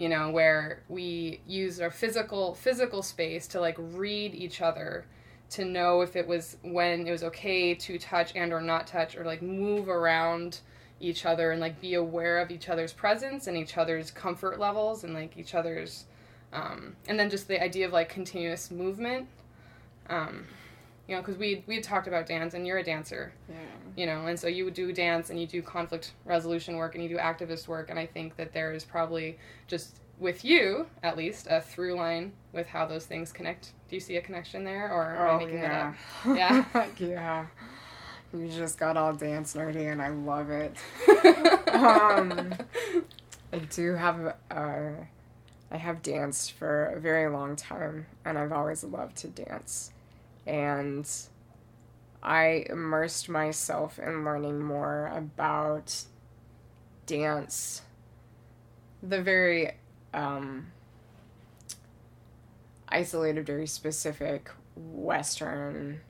[0.00, 5.04] you know, where we use our physical physical space to like read each other
[5.50, 9.16] to know if it was when it was okay to touch and or not touch
[9.16, 10.60] or like move around
[11.00, 15.02] each other and like be aware of each other's presence and each other's comfort levels
[15.04, 16.04] and like each other's
[16.52, 19.26] um, and then just the idea of like continuous movement
[20.08, 20.44] um,
[21.08, 23.54] you know because we we had talked about dance and you're a dancer Yeah.
[23.96, 27.02] you know and so you would do dance and you do conflict resolution work and
[27.02, 31.16] you do activist work and i think that there is probably just with you at
[31.16, 34.90] least a through line with how those things connect do you see a connection there
[34.90, 35.94] or am i Oh, making yeah.
[36.24, 36.86] that Yeah.
[36.98, 37.46] yeah.
[38.32, 40.76] You just got all dance nerdy and I love it.
[41.74, 42.52] Um,
[43.52, 44.90] I do have uh,
[45.70, 49.90] I have danced for a very long time and I've always loved to dance.
[50.46, 51.10] And
[52.22, 56.04] I immersed myself in learning more about
[57.06, 57.82] dance.
[59.02, 59.72] The very
[60.12, 60.66] um,
[62.90, 66.00] isolated, very specific Western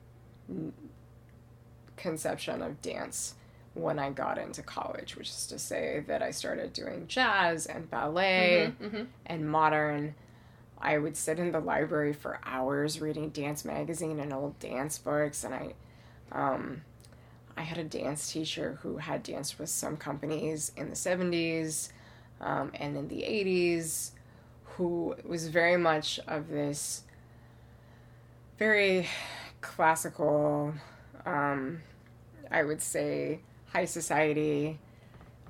[1.97, 3.35] conception of dance
[3.73, 7.89] when I got into college, which is to say that I started doing jazz and
[7.89, 9.07] ballet Mhm, mhm.
[9.25, 10.15] and modern.
[10.83, 15.43] I would sit in the library for hours reading dance magazine and old dance books,
[15.43, 15.73] and I,
[16.31, 16.81] um,
[17.55, 21.93] I had a dance teacher who had danced with some companies in the seventies,
[22.41, 24.13] um, and in the eighties,
[24.77, 27.03] who was very much of this
[28.57, 29.07] very
[29.61, 30.73] classical,
[31.25, 31.81] um,
[32.49, 33.39] I would say,
[33.73, 34.79] high society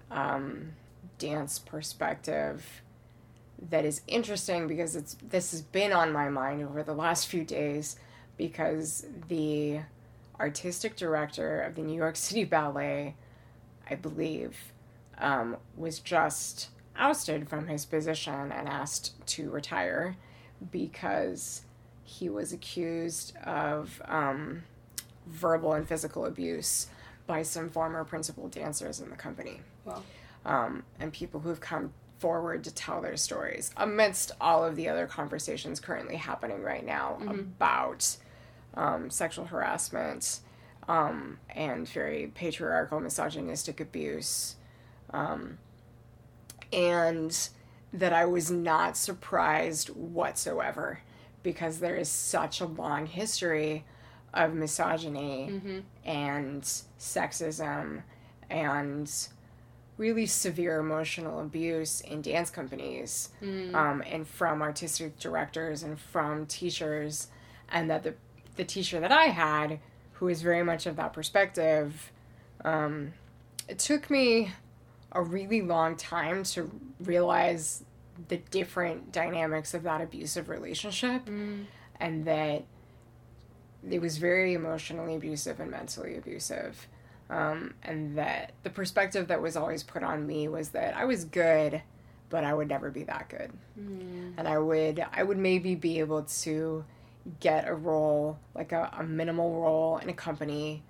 [0.09, 0.73] um,
[1.17, 2.81] dance perspective
[3.69, 7.43] that is interesting because it's this has been on my mind over the last few
[7.43, 7.95] days
[8.37, 9.79] because the
[10.39, 13.15] artistic director of the New York City Ballet,
[13.89, 14.57] I believe,
[15.19, 20.15] um, was just ousted from his position and asked to retire
[20.71, 21.63] because
[22.03, 24.63] he was accused of um,
[25.27, 26.87] verbal and physical abuse
[27.27, 29.61] by some former principal dancers in the company.
[29.85, 30.03] Wow.
[30.45, 35.07] Um, and people who've come forward to tell their stories amidst all of the other
[35.07, 38.15] conversations currently happening right now about
[38.75, 40.39] um, sexual harassment
[40.87, 44.55] um, and very patriarchal, misogynistic abuse.
[45.11, 45.57] Um,
[46.73, 47.49] and
[47.93, 50.99] that I was not surprised whatsoever
[51.43, 53.83] because there is such a long history
[54.33, 55.83] of misogyny Mhm.
[56.05, 56.63] and
[56.99, 58.03] sexism
[58.49, 59.11] and
[59.97, 63.75] really severe emotional abuse in dance companies Mm.
[63.75, 67.27] um, and from artistic directors and from teachers
[67.69, 68.13] and that the,
[68.55, 69.79] the teacher that i had
[70.13, 72.11] who is very much of that perspective
[72.63, 73.13] um,
[73.67, 74.51] it took me
[75.11, 76.69] a really long time to
[76.99, 77.83] realize
[78.27, 81.65] the different dynamics of that abusive relationship Mm.
[81.99, 82.63] and that
[83.89, 86.87] it was very emotionally abusive and mentally abusive.
[87.29, 91.23] Um, and that the perspective that was always put on me was that I was
[91.25, 91.81] good,
[92.29, 93.51] but I would never be that good.
[93.79, 94.33] Mm.
[94.37, 96.83] And I would I would maybe be able to
[97.39, 100.83] get a role, like a, a minimal role in a company,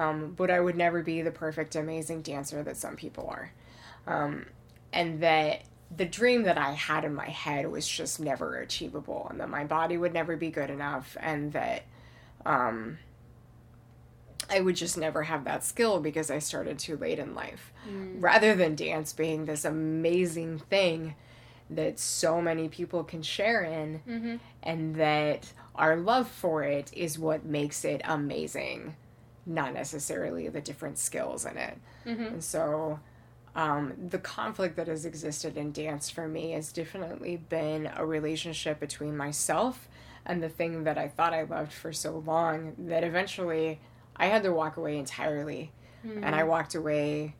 [0.00, 3.52] um, but I would never be the perfect, amazing dancer that some people are.
[4.06, 4.46] Um,
[4.92, 5.62] and that
[5.96, 9.64] the dream that I had in my head was just never achievable, and that my
[9.64, 11.82] body would never be good enough, and that
[12.46, 12.98] um,
[14.48, 17.72] I would just never have that skill because I started too late in life.
[18.20, 21.14] Rather than dance being this amazing thing
[21.68, 24.40] that so many people can share in, Mhm.
[24.62, 28.94] and that our love for it is what makes it amazing,
[29.50, 31.78] not necessarily the different skills in it.
[32.06, 32.26] Mhm.
[32.28, 33.00] And so,
[33.56, 38.78] um, the conflict that has existed in dance for me has definitely been a relationship
[38.78, 39.88] between myself
[40.24, 43.80] and the thing that I thought I loved for so long that eventually
[44.16, 45.72] I had to walk away entirely.
[46.24, 47.34] And I walked away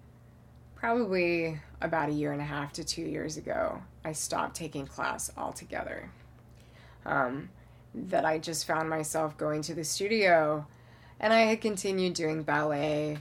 [0.75, 3.83] probably about a year and a half to two years ago.
[4.05, 6.11] I stopped taking class altogether.
[7.07, 7.51] Um,
[7.95, 10.67] that I just found myself going to the studio
[11.21, 13.19] and I had continued doing ballet.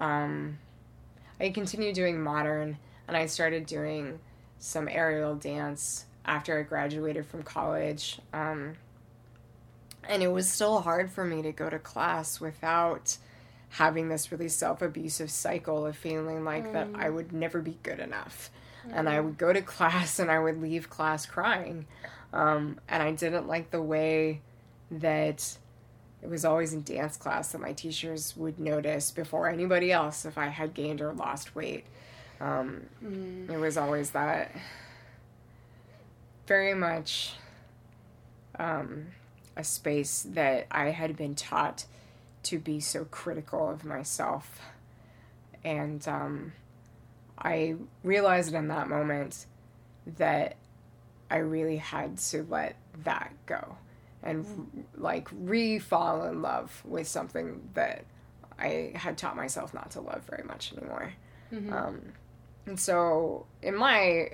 [0.00, 0.58] Um,
[1.38, 4.18] I continued doing modern and I started doing
[4.58, 8.18] some aerial dance after I graduated from college.
[8.32, 8.74] Um,
[10.08, 13.18] and it was still hard for me to go to class without
[13.70, 18.00] having this really self abusive cycle of feeling like that I would never be good
[18.00, 18.50] enough.
[18.90, 21.86] And I would go to class and I would leave class crying.
[22.32, 24.40] Um, and I didn't like the way
[24.90, 25.58] that
[26.22, 30.38] it was always in dance class that my teachers would notice before anybody else if
[30.38, 31.84] I had gained or lost weight.
[32.40, 33.50] Um, Mm.
[33.50, 34.52] it was always that
[36.46, 37.34] very much
[38.58, 39.08] um,
[39.56, 41.84] a space that I had been taught
[42.44, 44.60] to be so critical of myself.
[45.64, 46.52] And um,
[47.38, 49.46] I realized in that moment
[50.18, 50.56] that
[51.30, 53.76] I really had to let that go
[54.22, 58.04] and like re fall in love with something that
[58.58, 61.12] I had taught myself not to love very much anymore.
[61.52, 61.72] Mm-hmm.
[61.72, 62.02] Um,
[62.66, 64.30] and so in my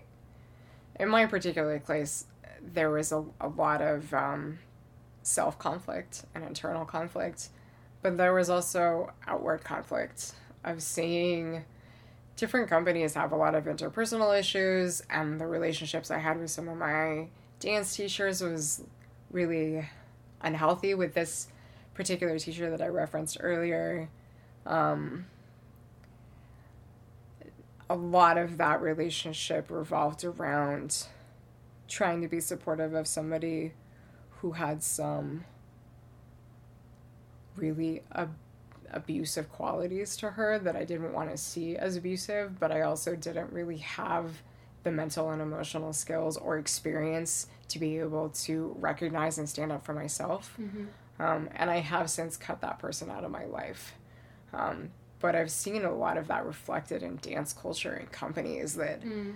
[0.98, 2.26] in my particular place,
[2.60, 4.58] there was a, a lot of um,
[5.22, 7.48] self conflict and internal conflict,
[8.02, 10.32] but there was also outward conflict
[10.64, 11.64] of seeing
[12.36, 16.68] different companies have a lot of interpersonal issues, and the relationships I had with some
[16.68, 17.28] of my
[17.60, 18.82] dance teachers was
[19.30, 19.88] really
[20.40, 21.48] unhealthy with this
[21.94, 24.08] particular teacher that I referenced earlier.
[24.66, 25.26] Um,
[27.90, 31.06] a lot of that relationship revolved around
[31.88, 33.72] trying to be supportive of somebody
[34.40, 35.44] who had some
[37.56, 38.36] really ab-
[38.92, 43.16] abusive qualities to her that I didn't want to see as abusive, but I also
[43.16, 44.42] didn't really have
[44.88, 49.84] the mental and emotional skills or experience to be able to recognize and stand up
[49.84, 50.56] for myself.
[50.58, 50.86] Mm-hmm.
[51.20, 53.92] Um, and I have since cut that person out of my life.
[54.54, 59.02] Um, but I've seen a lot of that reflected in dance culture and companies that
[59.02, 59.34] mm.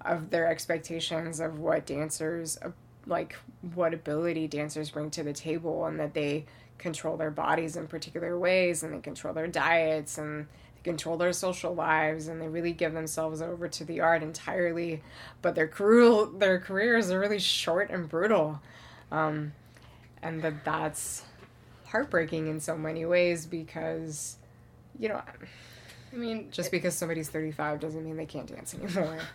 [0.00, 2.58] of their expectations of what dancers
[3.06, 3.36] like
[3.74, 6.46] what ability dancers bring to the table and that they
[6.78, 10.46] control their bodies in particular ways and they control their diets and
[10.84, 15.02] control their social lives and they really give themselves over to the art entirely
[15.42, 18.60] but their career their careers are really short and brutal
[19.10, 19.52] um,
[20.22, 21.24] and that that's
[21.86, 24.36] heartbreaking in so many ways because
[24.98, 25.20] you know,
[26.12, 29.18] I mean, just because somebody's 35 doesn't mean they can't dance anymore.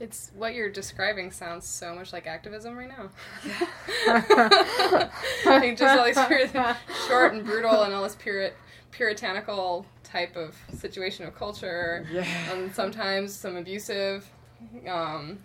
[0.00, 3.10] It's what you're describing sounds so much like activism right now.
[5.46, 6.18] like just all these
[7.06, 8.54] short and brutal and all this purit-
[8.90, 12.06] puritanical type of situation of culture.
[12.10, 12.24] Yeah.
[12.52, 14.24] And sometimes some abusive,
[14.88, 15.40] um,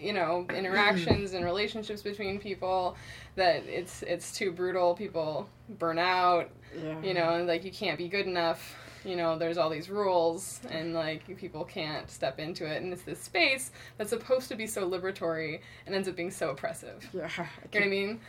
[0.00, 2.96] you know, interactions and relationships between people
[3.36, 4.94] that it's it's too brutal.
[4.94, 5.48] People
[5.78, 6.50] burn out.
[6.76, 7.00] Yeah.
[7.02, 10.92] You know, like you can't be good enough you know, there's all these rules and
[10.92, 14.88] like people can't step into it, and it's this space that's supposed to be so
[14.88, 17.08] liberatory and ends up being so oppressive.
[17.12, 17.28] Yeah,
[17.72, 18.20] you know what I mean?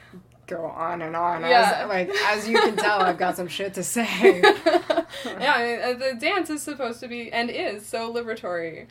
[0.52, 1.42] Go on and on.
[1.44, 4.42] Yeah, as, like as you can tell, I've got some shit to say.
[4.42, 8.88] yeah, I mean, uh, the dance is supposed to be and is so liberatory.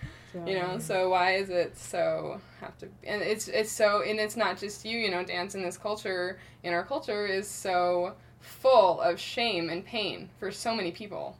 [0.46, 2.88] You know, so why is it so have to?
[3.04, 4.98] And it's it's so and it's not just you.
[4.98, 9.84] You know, dance in this culture in our culture is so full of shame and
[9.84, 11.36] pain for so many people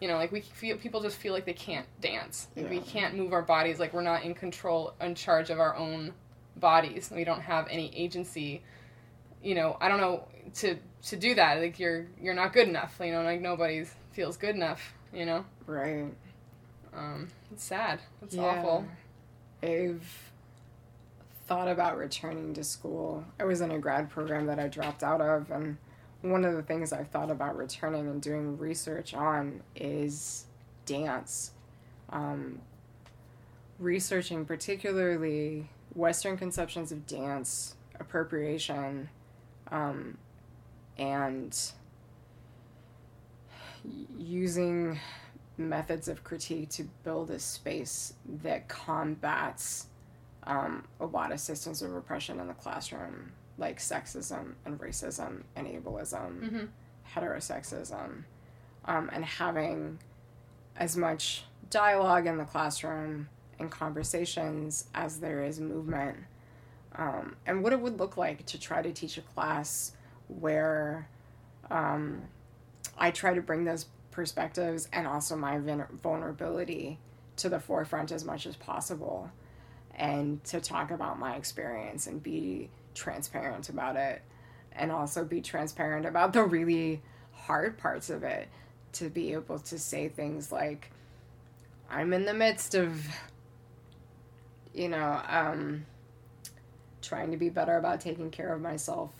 [0.00, 2.70] you know like we feel people just feel like they can't dance like yeah.
[2.70, 6.12] we can't move our bodies like we're not in control in charge of our own
[6.56, 8.62] bodies we don't have any agency
[9.46, 10.24] you know i don't know
[10.54, 14.36] to to do that like you're you're not good enough you know like nobody feels
[14.36, 15.44] good enough you know?
[15.66, 16.12] Right.
[16.94, 18.00] Um it's sad.
[18.22, 18.42] It's yeah.
[18.42, 18.86] awful.
[19.62, 20.30] I've
[21.46, 23.24] thought about returning to school.
[23.40, 25.78] I was in a grad program that i dropped out of and
[26.22, 30.46] one of the things I've thought about returning and doing research on is
[30.84, 31.52] dance.
[32.10, 32.60] Um,
[33.78, 39.08] researching particularly Western conceptions of dance, appropriation,
[39.70, 40.16] um,
[40.98, 41.58] and
[44.18, 44.98] using
[45.58, 49.86] methods of critique to build a space that combats
[50.44, 55.66] um, a lot of systems of repression in the classroom like sexism and racism and
[55.66, 56.64] ableism, mm-hmm.
[57.14, 58.24] heterosexism,
[58.84, 59.98] um, and having
[60.76, 66.16] as much dialogue in the classroom and conversations as there is movement.
[66.96, 69.92] Um, and what it would look like to try to teach a class
[70.28, 71.08] where
[71.70, 72.22] um,
[72.96, 76.98] I try to bring those perspectives and also my vulnerability
[77.36, 79.30] to the forefront as much as possible
[79.94, 84.22] and to talk about my experience and be transparent about it
[84.72, 88.48] and also be transparent about the really hard parts of it
[88.92, 90.90] to be able to say things like
[91.90, 93.06] i'm in the midst of
[94.74, 95.84] you know um,
[97.06, 99.12] trying to be better about taking care of myself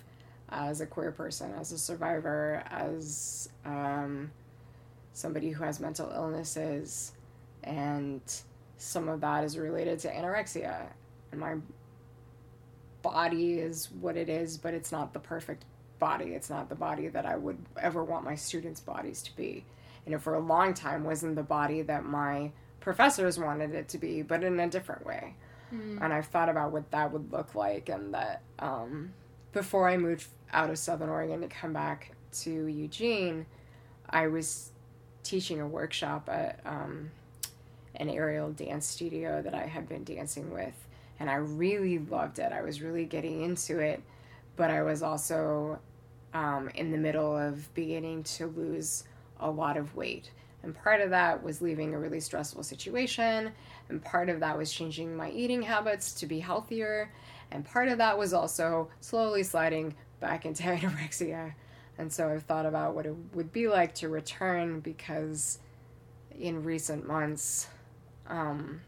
[0.49, 4.30] as a queer person as a survivor as um,
[5.12, 7.12] somebody who has mental illnesses
[7.64, 8.20] and
[8.78, 10.87] some of that is related to anorexia
[11.32, 11.57] and my
[13.12, 15.64] body is what it is, but it's not the perfect
[15.99, 16.26] body.
[16.26, 19.64] It's not the body that I would ever want my students' bodies to be.
[20.05, 23.99] And it for a long time wasn't the body that my professors wanted it to
[23.99, 25.34] be, but in a different way.
[25.75, 26.03] Mm.
[26.03, 29.12] And I've thought about what that would look like, and that um,
[29.53, 32.12] before I moved out of Southern Oregon to come back
[32.43, 33.47] to Eugene,
[34.09, 34.71] I was
[35.23, 37.11] teaching a workshop at um,
[37.97, 40.75] an aerial dance studio that I had been dancing with,
[41.19, 42.53] and I really loved it.
[42.53, 44.03] I was really getting into it,
[44.55, 45.81] but I was also
[46.33, 49.05] um, in the middle of beginning to lose
[49.41, 50.31] a lot of weight.
[50.62, 53.53] And part of that was leaving a really stressful situation,
[53.89, 57.12] and part of that was changing my eating habits to be healthier,
[57.51, 61.55] and part of that was also slowly sliding back into anorexia.
[61.99, 65.59] And so I've thought about what it would be like to return because
[66.39, 67.68] in recent months,
[68.28, 68.80] um,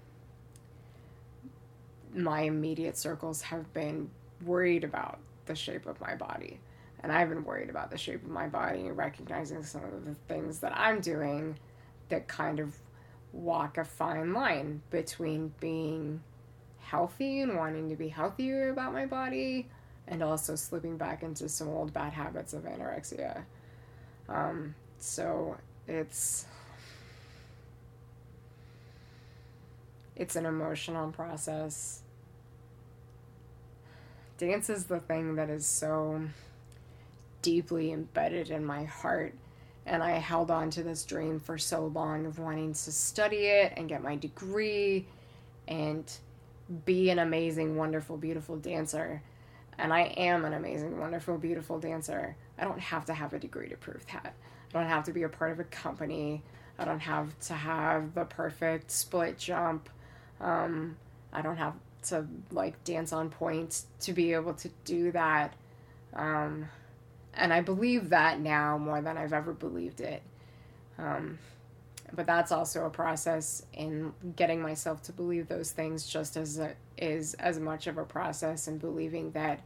[2.14, 4.10] my immediate circles have been
[4.44, 6.60] worried about the shape of my body.
[7.00, 10.14] And I've been worried about the shape of my body and recognizing some of the
[10.26, 11.56] things that I'm doing
[12.08, 12.74] that kind of
[13.38, 16.20] walk a fine line between being
[16.80, 19.68] healthy and wanting to be healthier about my body
[20.06, 23.44] and also slipping back into some old bad habits of anorexia.
[24.28, 26.46] Um, so it's
[30.16, 32.02] it's an emotional process.
[34.38, 36.22] Dance is the thing that is so
[37.42, 39.34] deeply embedded in my heart.
[39.88, 43.72] And I held on to this dream for so long of wanting to study it
[43.76, 45.06] and get my degree
[45.66, 46.10] and
[46.84, 49.22] be an amazing, wonderful, beautiful dancer.
[49.78, 52.36] And I am an amazing, wonderful, beautiful dancer.
[52.58, 54.34] I don't have to have a degree to prove that.
[54.74, 56.42] I don't have to be a part of a company.
[56.78, 59.88] I don't have to have the perfect split jump.
[60.40, 60.96] Um,
[61.32, 61.74] I don't have
[62.08, 65.54] to like dance on point to be able to do that.
[66.12, 66.68] Um,
[67.38, 70.22] and I believe that now more than I've ever believed it.
[70.98, 71.38] Um,
[72.12, 76.74] but that's also a process in getting myself to believe those things just as a,
[76.96, 79.60] is as much of a process in believing that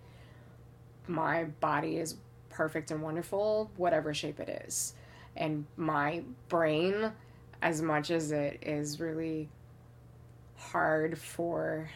[1.07, 2.17] my body is
[2.51, 4.95] perfect and wonderful whatever shape it is
[5.37, 7.13] and my brain
[7.63, 9.49] as much as it is really
[10.57, 11.89] hard for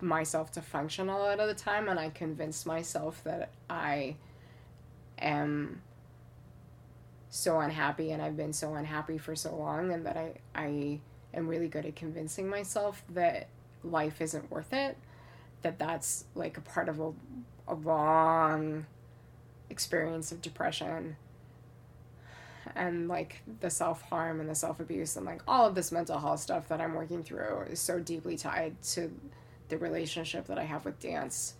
[0.00, 4.16] myself to function a lot of the time and I convinced myself that I
[5.18, 5.82] am
[7.30, 11.00] so unhappy and I've been so unhappy for so long and that I I
[11.34, 13.48] am really good at convincing myself that
[13.82, 14.96] life isn't worth it
[15.62, 17.12] that that's like a part of a,
[17.66, 18.86] a long
[19.68, 21.16] experience of depression
[22.76, 26.68] and like the self-harm and the self-abuse and like all of this mental health stuff
[26.68, 29.10] that I'm working through is so deeply tied to
[29.68, 31.54] the relationship that I have with dance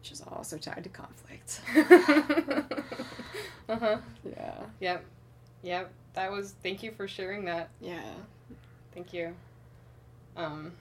[0.00, 1.60] which is also tied to conflict.
[3.68, 3.98] uh huh.
[4.24, 4.54] Yeah.
[4.80, 5.04] Yep.
[5.62, 5.92] Yep.
[6.14, 6.54] That was.
[6.62, 7.68] Thank you for sharing that.
[7.80, 8.02] Yeah.
[8.94, 9.34] Thank you.
[10.36, 10.72] Um.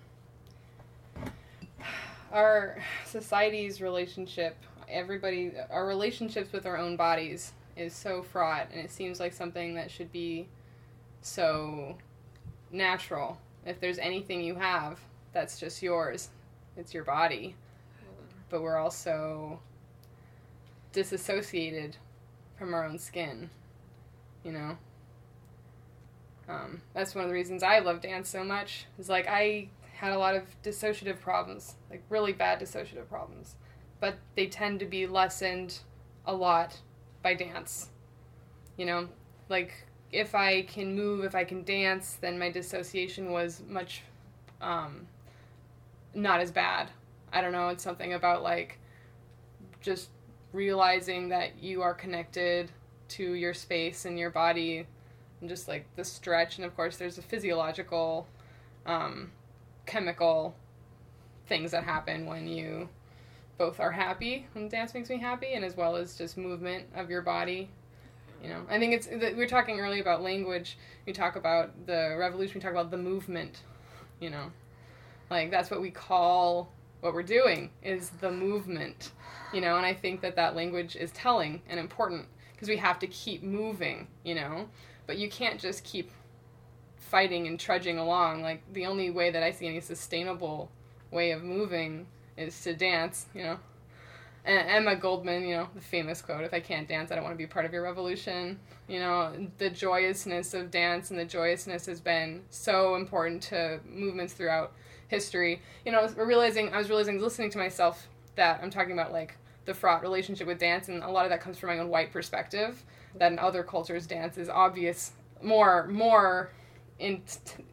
[2.32, 4.56] Our society's relationship,
[4.88, 9.74] everybody, our relationships with our own bodies is so fraught, and it seems like something
[9.76, 10.48] that should be
[11.22, 11.98] so
[12.72, 13.40] natural.
[13.66, 15.00] If there's anything you have
[15.34, 16.30] that's just yours,
[16.78, 17.56] it's your body
[18.50, 19.60] but we're also
[20.91, 21.97] disassociated
[22.58, 23.50] from our own skin,
[24.43, 24.78] you know?
[26.47, 28.86] Um, that's one of the reasons I love dance so much.
[28.97, 33.56] Is like I had a lot of dissociative problems, like really bad dissociative problems,
[34.00, 35.80] but they tend to be lessened
[36.26, 36.80] a lot
[37.22, 37.89] by dance.
[38.78, 39.10] You know,
[39.47, 39.74] like
[40.12, 44.02] if I can move, if I can dance, then my dissociation was much
[44.60, 45.08] um,
[46.16, 46.89] not as bad.
[47.32, 48.80] I don't know, it's something about like
[49.82, 50.10] just
[50.54, 52.72] realizing that you are connected
[53.10, 54.86] to your space and your body
[55.42, 56.58] and just like the stretch.
[56.58, 58.28] And of course there's a physiological
[58.86, 59.32] um,
[59.86, 60.56] chemical
[61.48, 62.90] things that happen when you
[63.58, 67.10] both are happy and dance makes me happy and as well as just movement of
[67.10, 67.70] your body.
[68.42, 70.78] You know i think it's we were talking earlier about language.
[71.06, 73.64] We talk about the revolution we talk about the movement
[74.22, 74.52] you know.
[75.30, 76.72] Like that's what we call
[77.02, 79.12] what we're doing is the movement
[79.54, 82.26] you know and i think that that language is telling and important
[82.60, 84.68] because we have to keep moving you know?
[85.08, 86.12] But you can't just keep
[86.97, 88.43] fighting and trudging along.
[88.43, 90.70] Like the only way that i see any sustainable
[91.10, 92.06] way of moving
[92.38, 93.60] is to dance you know?
[94.45, 97.34] And emma goldman you know the famous quote if i can't dance i don't want
[97.34, 98.60] to be part of your revolution.
[98.88, 104.34] You know the joyousness of dance and the joyousness has been so important to movements
[104.34, 104.74] throughout
[105.10, 105.62] history.
[105.86, 109.36] You know, realizing I was realizing listening to myself that I'm talking about like
[109.66, 112.14] the fraught relationship with dance, and a lot of that comes from my own white
[112.14, 112.84] perspective.
[113.16, 115.12] That in other cultures, dance is obvious,
[115.43, 116.51] more more
[116.99, 117.22] in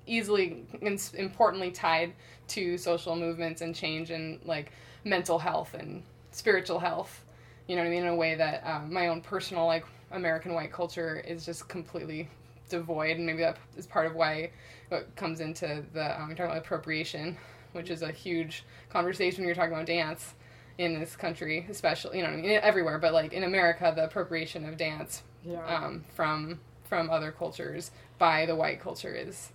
[0.07, 2.13] easily and importantly tied
[2.49, 4.73] to social movements and change and like
[5.05, 7.25] mental health and spiritual health.
[7.67, 8.03] You know what I mean?
[8.03, 12.29] In a way that um, my own personal like American white culture is just completely
[12.69, 14.51] devoid, and maybe that is part of why
[14.89, 17.37] what comes into the um, you're talking about appropriation,
[17.73, 20.35] which is a huge conversation when you're talking about dance
[20.79, 24.65] in this country, especially you know I mean everywhere, but like in America, the appropriation
[24.69, 25.65] of dance Yeah.
[25.67, 29.51] um, from from other cultures by the white culture is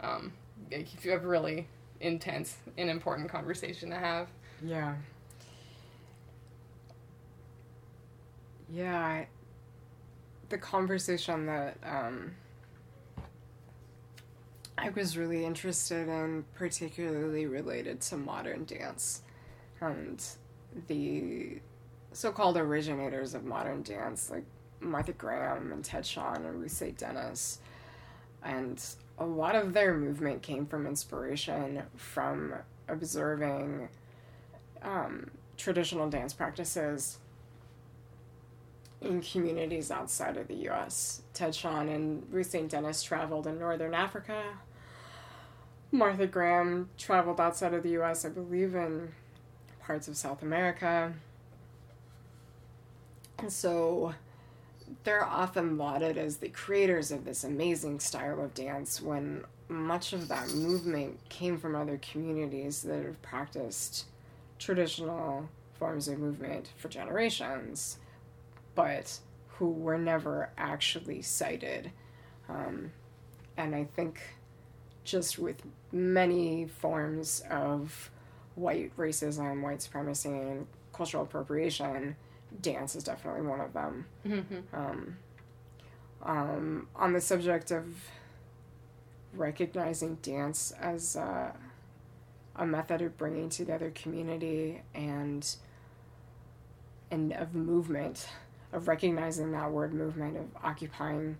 [0.00, 0.32] um,
[0.70, 1.66] if you have really
[2.00, 4.28] intense and important conversation to have.
[4.62, 4.94] Yeah.
[8.72, 8.98] Yeah.
[8.98, 9.28] I,
[10.50, 12.32] the conversation that um,
[14.76, 19.22] I was really interested in, particularly related to modern dance
[19.80, 20.22] and
[20.88, 21.58] the
[22.12, 24.44] so called originators of modern dance, like
[24.80, 26.98] Martha Graham and Ted Shawn and St.
[26.98, 27.60] Denis.
[28.42, 28.82] And
[29.18, 32.54] a lot of their movement came from inspiration from
[32.88, 33.88] observing
[34.82, 37.18] um, traditional dance practices
[39.00, 41.22] in communities outside of the US.
[41.32, 42.70] Ted Shawn and Ruth St.
[42.70, 44.42] Denis traveled in Northern Africa.
[45.92, 49.12] Martha Graham traveled outside of the US, I believe, in
[49.80, 51.12] parts of South America.
[53.38, 54.14] And so
[55.04, 60.28] they're often lauded as the creators of this amazing style of dance when much of
[60.28, 64.06] that movement came from other communities that have practiced
[64.58, 65.48] traditional
[65.78, 67.98] forms of movement for generations,
[68.80, 69.18] but
[69.58, 71.90] who were never actually cited.
[72.48, 72.92] Um,
[73.56, 74.20] and I think
[75.04, 75.62] just with
[75.92, 78.10] many forms of
[78.54, 82.16] white racism, white supremacy, and cultural appropriation,
[82.62, 84.06] dance is definitely one of them.
[84.72, 85.16] Um,
[86.22, 87.84] um, on the subject of
[89.34, 91.52] recognizing dance as uh,
[92.56, 95.56] a method of bringing together community and
[97.10, 98.28] and of movement,
[98.72, 101.36] of recognizing that word movement, of occupying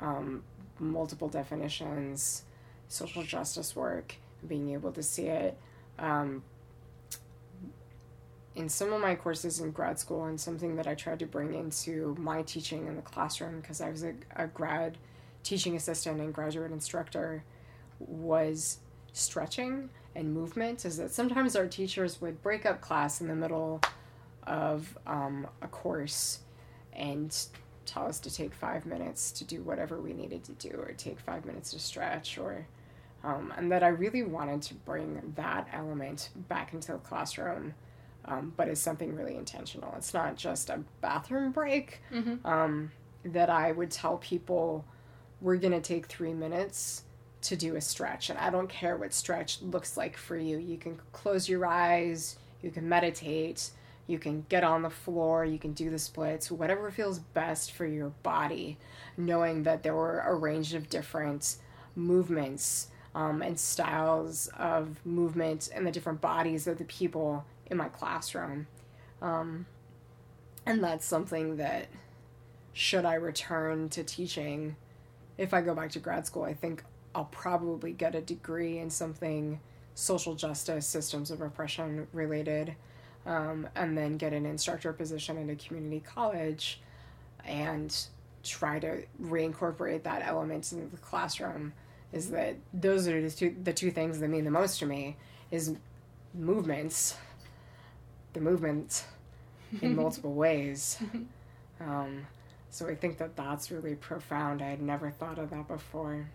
[0.00, 0.42] um,
[0.78, 2.44] multiple definitions,
[2.88, 4.14] social justice work,
[4.46, 5.58] being able to see it.
[5.98, 6.42] Um,
[8.56, 11.54] in some of my courses in grad school, and something that I tried to bring
[11.54, 14.98] into my teaching in the classroom, because I was a, a grad
[15.42, 17.44] teaching assistant and graduate instructor,
[17.98, 18.78] was
[19.12, 20.84] stretching and movement.
[20.84, 23.80] Is that sometimes our teachers would break up class in the middle
[24.46, 26.40] of um, a course
[26.92, 27.36] and
[27.86, 31.18] tell us to take five minutes to do whatever we needed to do, or take
[31.20, 32.66] five minutes to stretch, or
[33.22, 37.74] um, and that I really wanted to bring that element back into the classroom,
[38.24, 39.92] um, but it's something really intentional.
[39.96, 42.00] It's not just a bathroom break.
[42.10, 42.44] Mhm.
[42.46, 42.92] Um,
[43.24, 44.86] that I would tell people,
[45.42, 47.04] we're gonna take three minutes
[47.42, 50.56] to do a stretch, and I don't care what stretch looks like for you.
[50.58, 53.70] You can close your eyes, you can meditate,
[54.10, 57.86] you can get on the floor, you can do the splits, whatever feels best for
[57.86, 58.76] your body,
[59.16, 61.56] knowing that there were a range of different
[61.94, 67.88] movements um, and styles of movement and the different bodies of the people in my
[67.88, 68.66] classroom.
[69.22, 69.66] Um,
[70.66, 71.88] and that's something that,
[72.72, 74.76] should I return to teaching,
[75.38, 76.84] if I go back to grad school, I think
[77.14, 79.60] I'll probably get a degree in something
[79.94, 82.76] social justice, systems of oppression related,
[83.26, 86.80] um, and then get an instructor position at a community college
[87.44, 88.06] and
[88.42, 91.72] try to reincorporate that element into the classroom
[92.12, 95.16] is that those are the two the two things that mean the most to me
[95.50, 95.74] is
[96.34, 97.16] movements
[98.32, 99.04] the movement
[99.82, 100.98] in multiple ways.
[101.82, 102.26] Um,
[102.68, 104.60] so i think that that's really profound.
[104.60, 106.28] I had never thought of that before.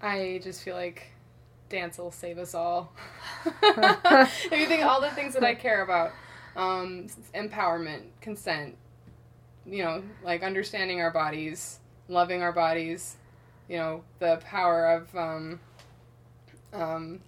[0.00, 1.08] I just feel like
[1.68, 2.92] dance will save us all.
[3.44, 6.12] if you think all the things that I care about,
[6.56, 8.76] um, empowerment, consent,
[9.66, 13.16] you know, like understanding our bodies, loving our bodies,
[13.68, 15.60] you know, the power of um,
[16.72, 17.20] um,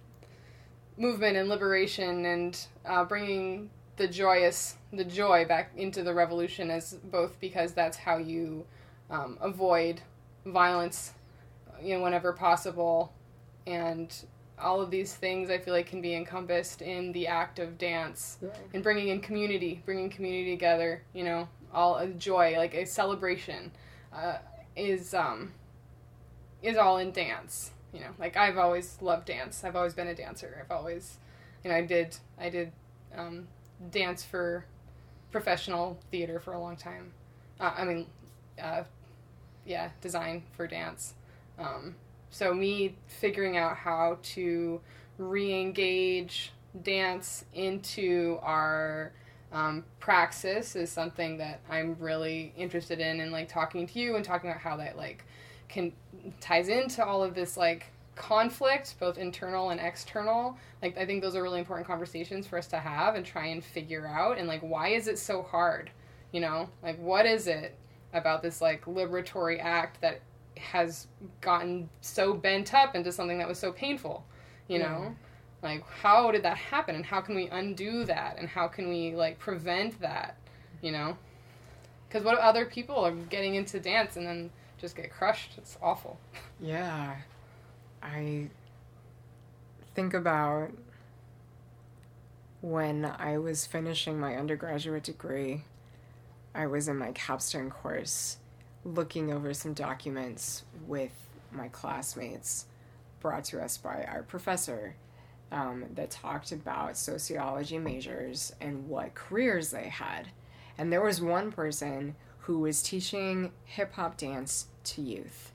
[0.97, 6.93] movement and liberation and uh, bringing the joyous, the joy back into the revolution as
[6.93, 8.65] both because that's how you
[9.09, 10.01] um, avoid
[10.45, 11.13] violence
[11.83, 13.11] you know whenever possible
[13.67, 14.25] and
[14.61, 18.37] all of these things i feel like can be encompassed in the act of dance
[18.73, 23.71] and bringing in community bringing community together you know all a joy like a celebration
[24.13, 24.37] uh,
[24.75, 25.51] is um
[26.61, 28.11] is all in dance you know?
[28.19, 29.63] Like i've always loved dance.
[29.63, 30.57] I've always been a dancer.
[30.63, 31.17] I've always
[31.63, 32.71] you know i did i did
[33.15, 33.47] um,
[33.91, 34.65] dance for
[35.31, 37.11] professional theater for a long time.
[37.59, 38.07] Uh, i mean
[38.61, 38.83] uh,
[39.65, 41.13] yeah design for dance.
[41.59, 41.95] Um,
[42.31, 44.81] so me figuring out how to
[45.17, 46.51] re-engage
[46.81, 49.11] dance into our
[49.51, 54.23] um, praxis is something that I'm really interested in, and like talking to you and
[54.23, 55.25] talking about how that like
[55.67, 55.91] can
[56.39, 60.57] ties into all of this like conflict, both internal and external.
[60.81, 63.63] Like I think those are really important conversations for us to have and try and
[63.63, 64.37] figure out.
[64.37, 65.91] And like, why is it so hard?
[66.31, 67.75] You know, like what is it
[68.13, 70.21] about this like liberatory act that
[70.57, 71.07] has
[71.41, 74.25] gotten so bent up into something that was so painful?
[74.67, 74.89] You Yeah.
[74.89, 75.15] know
[75.63, 79.13] like how did that happen and how can we undo that and how can we
[79.15, 80.35] like prevent that
[80.81, 81.15] you know
[82.07, 84.49] because what if other people are getting into dance and then
[84.79, 86.17] just get crushed it's awful
[86.59, 87.15] Yeah.
[88.01, 88.49] I
[89.93, 90.71] think about
[92.61, 95.63] when I was finishing my undergraduate degree,
[96.55, 98.37] I was in my capstone course
[98.83, 101.11] looking over some documents with
[101.51, 102.65] my classmates
[103.19, 104.95] brought to us by our professor
[105.51, 110.27] um, that talked about sociology majors and what careers they had.
[110.77, 115.51] And there was one person who was teaching hip hop dance to youth.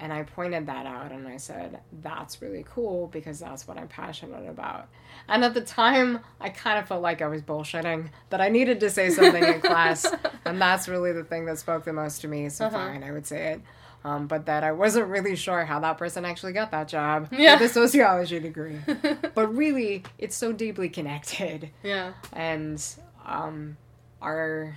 [0.00, 3.88] And I pointed that out and I said, that's really cool because that's what I'm
[3.88, 4.86] passionate about.
[5.28, 8.78] And at the time, I kind of felt like I was bullshitting, that I needed
[8.80, 10.06] to say something in class.
[10.44, 12.48] And that's really the thing that spoke the most to me.
[12.48, 12.76] So Uh-huh.
[12.76, 13.60] fine, I would say it.
[14.04, 17.54] Um, but that I wasn't really sure how that person actually got that job Yeah.
[17.54, 18.78] with a sociology degree.
[19.34, 22.82] but really, it's so deeply connected yeah and
[23.26, 23.76] um,
[24.22, 24.76] our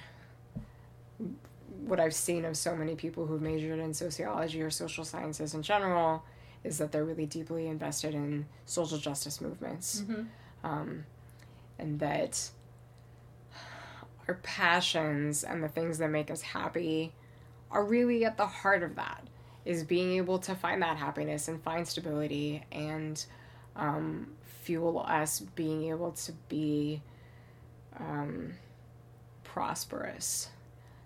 [1.86, 5.62] what I've seen of so many people who've majored in sociology or social sciences in
[5.64, 6.24] general
[6.64, 10.28] is that they're really deeply invested in social justice movements, Mhm.
[10.64, 11.06] um,
[11.80, 12.52] and that
[14.28, 17.14] our passions and the things that make us happy
[17.72, 19.28] are really at the heart of that.
[19.64, 23.24] Is being able to find that happiness and find stability and
[23.76, 27.02] um, fuel us being able to be
[28.00, 28.54] um,
[29.44, 30.50] prosperous.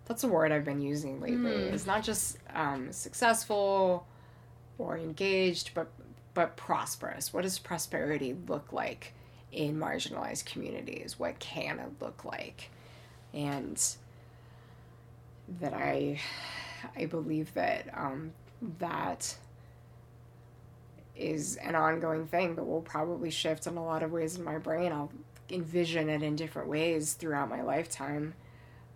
[0.05, 1.51] That's a word I've been using lately.
[1.51, 1.73] Mm.
[1.73, 4.05] It's not just um, successful
[4.77, 5.87] or engaged, but
[6.33, 7.33] but prosperous.
[7.33, 9.13] What does prosperity look like
[9.51, 11.17] in marginalized communities?
[11.17, 12.69] What can it look like?
[13.33, 13.81] And
[15.59, 16.19] that I
[16.95, 18.31] I believe that um,
[18.79, 19.35] that
[21.15, 24.57] is an ongoing thing that will probably shift in a lot of ways in my
[24.57, 24.91] brain.
[24.91, 25.11] I'll
[25.49, 28.33] envision it in different ways throughout my lifetime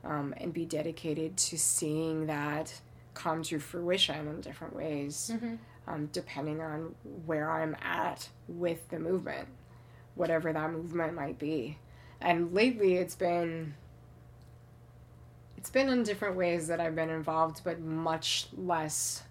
[0.04, 2.74] um, and be dedicated to seeing that
[3.14, 5.58] come to fruition in different ways, Mhm.
[5.88, 6.96] um, depending on
[7.26, 9.48] where I'm at with the movement,
[10.16, 11.78] whatever that movement might be.
[12.22, 13.74] And lately, it's been
[15.58, 19.24] it's been in different ways that I've been involved, but much less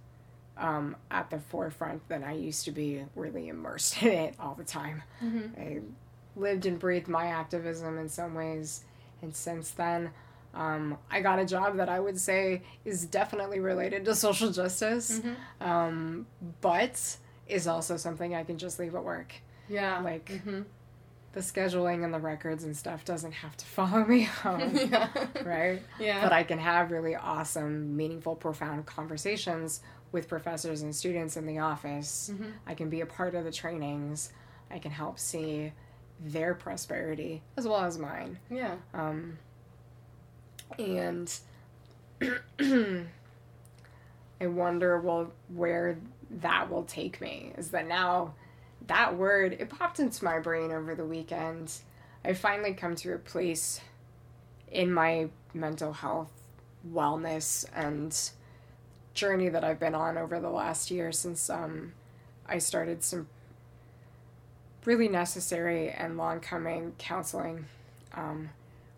[0.59, 4.64] um, at the forefront than I used to be really immersed in it all the
[4.64, 5.03] time.
[5.23, 5.59] Mhm.
[5.59, 5.81] I
[6.37, 8.85] lived and breathed my activism in some ways,
[9.23, 10.11] and since then,
[10.59, 15.21] um, I got a job that I would say is definitely related to social justice,
[15.21, 15.37] Mhm.
[15.67, 16.27] um,
[16.61, 19.33] but is also something I can just leave at work.
[19.69, 20.65] yeah Like, Mhm.
[21.33, 25.09] The scheduling and the records and stuff doesn't have to follow me home, yeah
[25.45, 25.81] right?
[26.01, 29.81] yeah but I can have really awesome, meaningful, profound conversations
[30.11, 32.31] with professors and students in the office.
[32.33, 32.53] Mhm.
[32.67, 34.33] I can be a part of the trainings.
[34.71, 35.73] I can help see
[36.19, 38.39] their prosperity as well as mine.
[38.51, 39.39] yeah Um,
[40.79, 41.33] and
[44.41, 45.99] I wonder, well, where
[46.31, 47.53] that will take me.
[47.57, 48.35] Is that now
[48.87, 51.73] that word, it popped into my brain over the weekend.
[52.25, 53.81] I finally come to a place
[54.71, 56.31] in my mental health,
[56.93, 58.16] wellness, and
[59.14, 61.93] journey that I've been on over the last year since um,
[62.47, 63.29] I started some
[64.85, 67.66] really necessary and long coming counseling
[68.14, 68.51] um,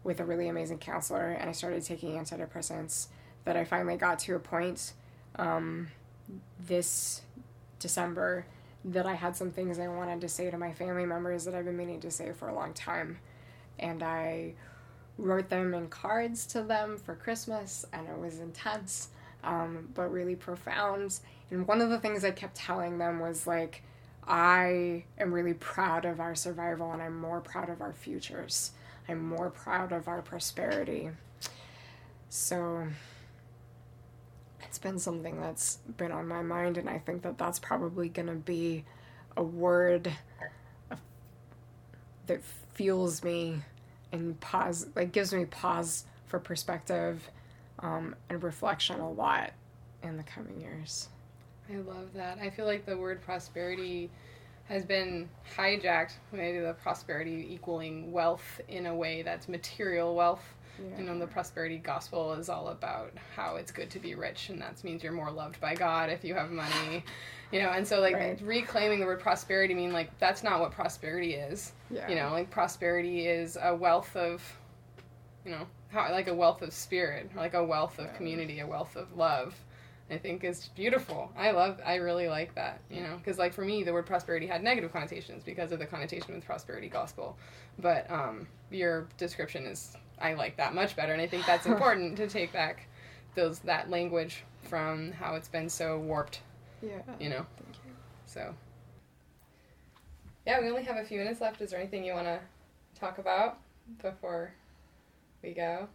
[0.03, 3.09] with a really amazing counselor, and I started taking antidepressants.
[3.45, 4.93] That I finally got to a point
[5.37, 5.89] um,
[6.59, 7.23] this
[7.79, 8.45] December
[8.85, 11.65] that I had some things I wanted to say to my family members that I've
[11.65, 13.19] been meaning to say for a long time.
[13.79, 14.55] And I
[15.19, 19.09] wrote them in cards to them for Christmas, and it was intense,
[19.45, 21.21] um, but really profound.
[21.51, 23.83] And one of the things I kept telling them was like,
[24.27, 28.73] I am really proud of our survival, and I'm more proud of our futures.
[29.11, 31.11] I'm more proud of our prosperity.
[32.29, 32.87] So
[34.63, 38.29] it's been something that's been on my mind, and I think that that's probably going
[38.29, 38.85] to be
[39.37, 40.13] a word
[42.27, 42.41] that
[42.75, 43.63] fuels me
[44.13, 47.29] and pause, like gives me pause for perspective
[47.81, 49.53] um, and reflection a lot
[50.03, 51.09] in the coming years.
[51.69, 52.39] I love that.
[52.39, 54.11] I feel like the word prosperity
[54.71, 60.55] has been hijacked, maybe the prosperity equaling wealth in a way that's material wealth.
[60.79, 60.99] Yeah.
[60.99, 64.63] You know, the prosperity gospel is all about how it's good to be rich, and
[64.63, 67.05] that means you're more loved by God if you have money.
[67.53, 68.41] You know, and so like Right.
[68.41, 71.73] reclaiming the word prosperity mean like that's not what prosperity is.
[71.91, 72.09] Yeah.
[72.09, 74.41] You know, like prosperity is a wealth of,
[75.45, 78.13] you know, how, like a wealth of spirit, like a wealth of Yeah.
[78.13, 79.55] community, a wealth of love.
[80.11, 81.31] I think is beautiful.
[81.37, 81.81] I love.
[81.87, 82.81] I really like that.
[82.91, 85.87] You know, because like for me, the word prosperity had negative connotations because of the
[85.87, 87.39] connotation with prosperity gospel.
[87.79, 92.17] But um, your description is I like that much better, and I think that's important
[92.17, 92.89] to take back
[93.37, 96.41] those that language from how it's been so warped.
[96.83, 97.03] Yeah.
[97.21, 97.47] You know.
[97.57, 97.93] Thank you.
[98.27, 98.55] So,
[100.47, 101.61] yeah, we only have a few minutes left.
[101.61, 102.41] Is there anything you want to
[102.99, 103.59] talk about
[104.03, 104.53] before
[105.43, 105.89] we go?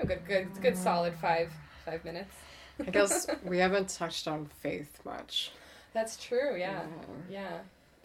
[0.00, 1.52] A good, good, good, solid five
[1.84, 2.34] five minutes.
[2.80, 5.52] I guess we haven't touched on faith much.
[5.92, 6.56] that's true.
[6.58, 6.82] Yeah,
[7.30, 7.58] yeah.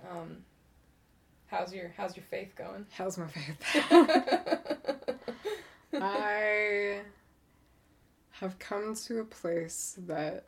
[0.09, 0.37] Um,
[1.47, 2.85] how's your How's your faith going?
[2.91, 3.91] How's my faith?
[5.93, 7.01] I
[8.31, 10.45] have come to a place that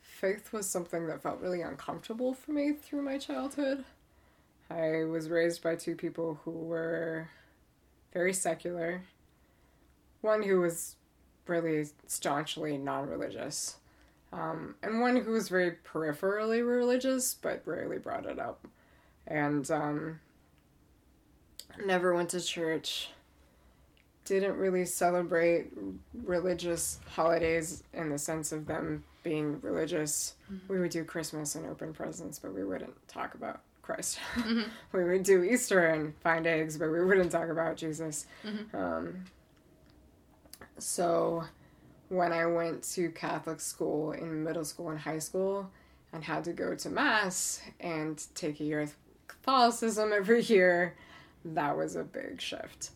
[0.00, 3.84] faith was something that felt really uncomfortable for me through my childhood.
[4.70, 7.28] I was raised by two people who were
[8.12, 9.02] very secular.
[10.22, 10.96] One who was
[11.46, 13.76] really staunchly non religious,
[14.32, 18.66] um, and one who was very peripherally religious but rarely brought it up.
[19.26, 20.20] And um,
[21.84, 23.10] never went to church,
[24.24, 25.70] didn't really celebrate
[26.24, 30.34] religious holidays in the sense of them being religious.
[30.68, 34.18] We would do Christmas and open presents, but we wouldn't talk about Christ.
[34.92, 38.26] we would do Easter and find eggs, but we wouldn't talk about Jesus.
[38.74, 39.24] Um,
[40.78, 41.44] so
[42.08, 45.70] when I went to Catholic school in middle school and high school
[46.12, 48.94] and had to go to Mass and take a year of
[49.26, 50.96] Catholicism every year,
[51.44, 52.90] that was a big shift.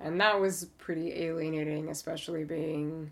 [0.00, 3.10] And that was pretty alienating, especially being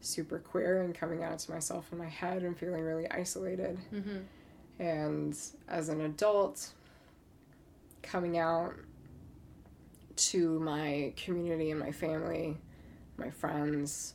[0.00, 3.78] super queer and coming out to myself in my head and feeling really isolated.
[3.92, 4.18] mm-hmm.
[4.80, 5.36] And
[5.68, 6.70] as an adult,
[8.02, 8.74] coming out
[10.16, 12.56] to my community and my family,
[13.18, 14.14] my friends,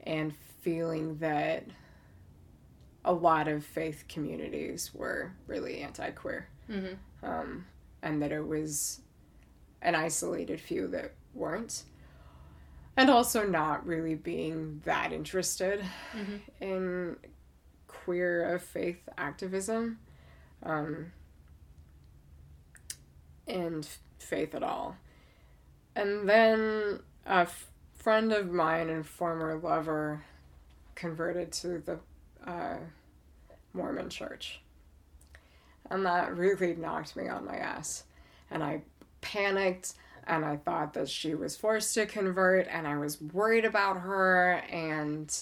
[0.00, 1.64] and feeling that
[3.04, 6.48] a lot of faith communities were really anti queer.
[6.70, 7.24] Mm-hmm.
[7.26, 7.66] Um,
[8.02, 9.00] and that it was
[9.82, 11.84] an isolated few that weren't.
[12.96, 16.40] And also not really being that interested Mhm.
[16.60, 17.16] in
[17.86, 19.98] queer of faith activism
[20.62, 21.12] um,
[23.46, 23.86] and
[24.18, 24.96] faith at all.
[25.94, 27.70] And then a f-
[28.06, 30.22] friend of mine and former lover
[30.94, 31.98] converted to the
[32.48, 32.76] uh,
[33.72, 34.60] Mormon church.
[35.90, 38.04] And that really knocked me on my ass.
[38.48, 38.82] And I
[39.22, 39.94] panicked
[40.24, 44.62] and I thought that she was forced to convert and I was worried about her
[44.70, 45.36] and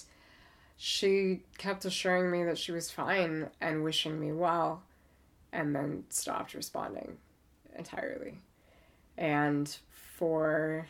[0.75, 4.81] she kept assuring me that she was fine and wishing me well
[5.53, 7.17] and then stopped responding
[7.77, 8.39] entirely.
[9.19, 10.87] And for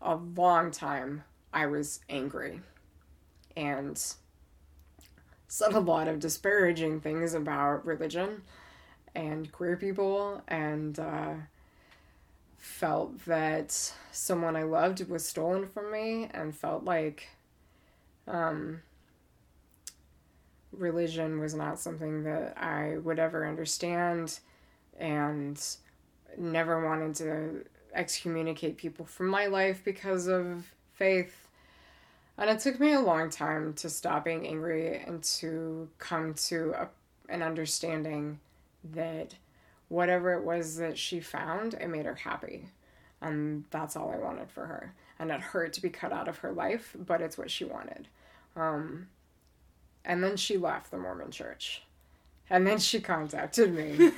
[0.00, 2.60] a long time I was angry.
[3.56, 4.00] And
[5.48, 8.42] said a lot of disparaging things about religion
[9.14, 11.34] and queer people and uh,
[12.58, 17.28] felt that someone I loved was stolen from me and felt like
[18.28, 18.82] um,
[20.72, 24.38] religion was not something that I would ever understand
[24.98, 25.62] and
[26.36, 27.64] never wanted to
[27.94, 31.48] excommunicate people from my life because of faith.
[32.38, 36.74] And it took me a long time to stop being angry and to come to
[36.76, 36.88] a,
[37.28, 38.40] an understanding
[38.92, 39.34] that
[39.88, 42.68] whatever it was that she found, it made her happy.
[43.20, 44.94] And that's all I wanted for her.
[45.18, 48.08] And it hurt to be cut out of her life, but it's what she wanted.
[48.54, 49.08] Um,
[50.04, 51.82] and then she left the Mormon church.
[52.48, 54.12] And then she contacted me.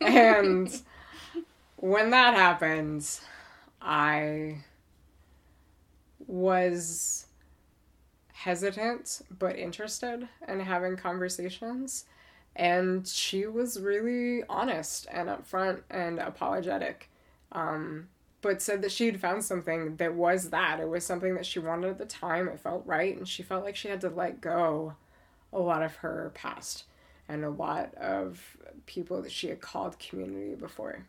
[0.00, 0.80] and
[1.78, 3.08] when that happened,
[3.80, 4.58] I
[6.26, 7.26] was
[8.32, 12.04] hesitant but interested in having conversations.
[12.56, 17.08] And she was really honest and upfront and apologetic.
[17.52, 18.08] Um,
[18.40, 20.80] but said that she had found something that was that.
[20.80, 22.48] It was something that she wanted at the time.
[22.48, 23.16] It felt right.
[23.16, 24.94] And she felt like she had to let go
[25.52, 26.84] a lot of her past
[27.28, 28.56] and a lot of
[28.86, 31.04] people that she had called community before.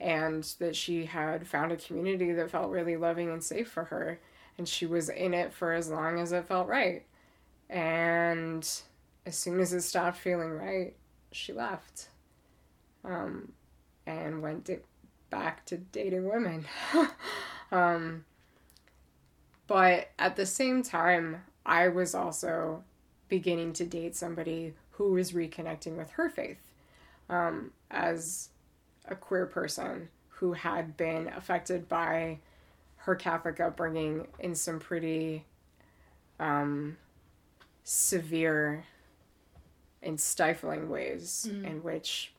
[0.00, 4.20] And that she had found a community that felt really loving and safe for her.
[4.58, 7.04] And she was in it for as long as it felt right.
[7.70, 8.68] And
[9.26, 10.94] as soon as it stopped feeling right,
[11.32, 12.08] she left.
[13.04, 13.52] Um,
[14.06, 14.78] and went di-
[15.30, 16.66] back to dating women.
[17.72, 18.24] um,
[19.66, 22.84] but at the same time, I was also
[23.28, 26.70] beginning to date somebody who was reconnecting with her faith
[27.28, 28.50] um, as
[29.08, 32.38] a queer person who had been affected by
[32.96, 35.44] her Catholic upbringing in some pretty
[36.40, 36.96] um,
[37.82, 38.84] severe
[40.02, 41.64] and stifling ways, mm.
[41.64, 42.32] in which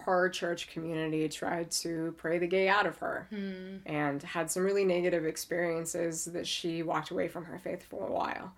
[0.00, 3.78] her church community tried to pray the gay out of her mm.
[3.84, 8.12] and had some really negative experiences that she walked away from her faith for a
[8.12, 8.52] while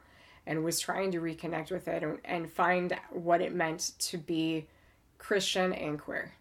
[0.46, 4.66] and was trying to reconnect with it and, and find what it meant to be
[5.18, 6.32] Christian and queer.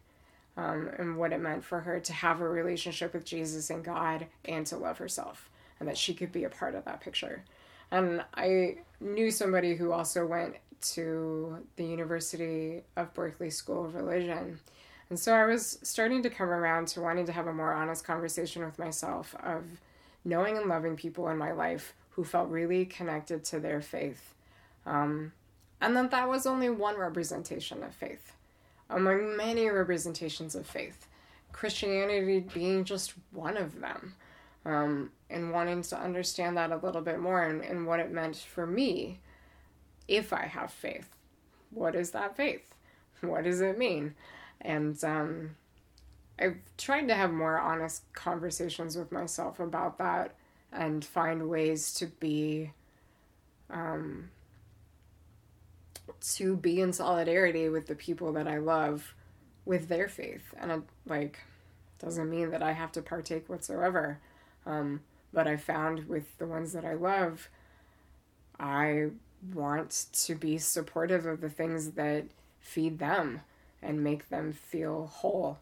[0.60, 4.26] Um, and what it meant for her to have a relationship with Jesus and God
[4.44, 5.48] and to love herself,
[5.78, 7.44] and that she could be a part of that picture.
[7.90, 10.56] And I knew somebody who also went
[10.92, 14.60] to the University of Berkeley School of Religion.
[15.08, 18.04] And so I was starting to come around to wanting to have a more honest
[18.04, 19.64] conversation with myself of
[20.26, 24.34] knowing and loving people in my life who felt really connected to their faith.
[24.84, 25.32] Um,
[25.80, 28.34] and then that was only one representation of faith
[28.90, 31.06] among many representations of faith,
[31.52, 34.14] Christianity being just one of them.
[34.66, 38.36] Um, and wanting to understand that a little bit more and, and what it meant
[38.36, 39.20] for me
[40.06, 41.08] if I have faith.
[41.70, 42.74] What is that faith?
[43.20, 44.14] What does it mean?
[44.60, 45.56] And um,
[46.38, 50.34] I've tried to have more honest conversations with myself about that
[50.72, 52.72] and find ways to be
[53.70, 54.30] um,
[56.20, 59.14] to be in solidarity with the people that I love
[59.64, 60.54] with their faith.
[60.58, 61.38] And it, like,
[61.98, 64.18] doesn't mean that I have to partake whatsoever.
[64.66, 65.00] Um,
[65.32, 67.48] but I found with the ones that I love,
[68.58, 69.10] I
[69.54, 72.24] want to be supportive of the things that
[72.60, 73.40] feed them
[73.82, 75.58] and make them feel whole.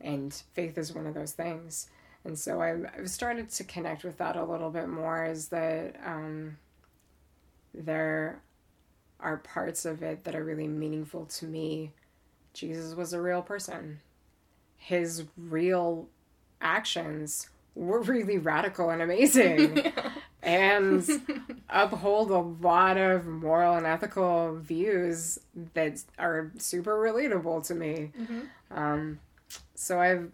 [0.00, 1.88] And faith is one of those things.
[2.24, 6.58] And so I've, started to connect with that a little bit more is that um,
[7.74, 8.40] there
[9.20, 11.92] are parts of it that are really meaningful to me.
[12.52, 14.00] Jesus was a real person.
[14.76, 16.08] His real
[16.60, 19.92] actions were really radical and amazing
[20.42, 21.08] and
[21.68, 25.38] uphold a lot of moral and ethical views
[25.74, 28.10] that are super relatable to me.
[28.18, 28.40] Mm-hmm.
[28.70, 29.20] Um,
[29.74, 30.30] so I've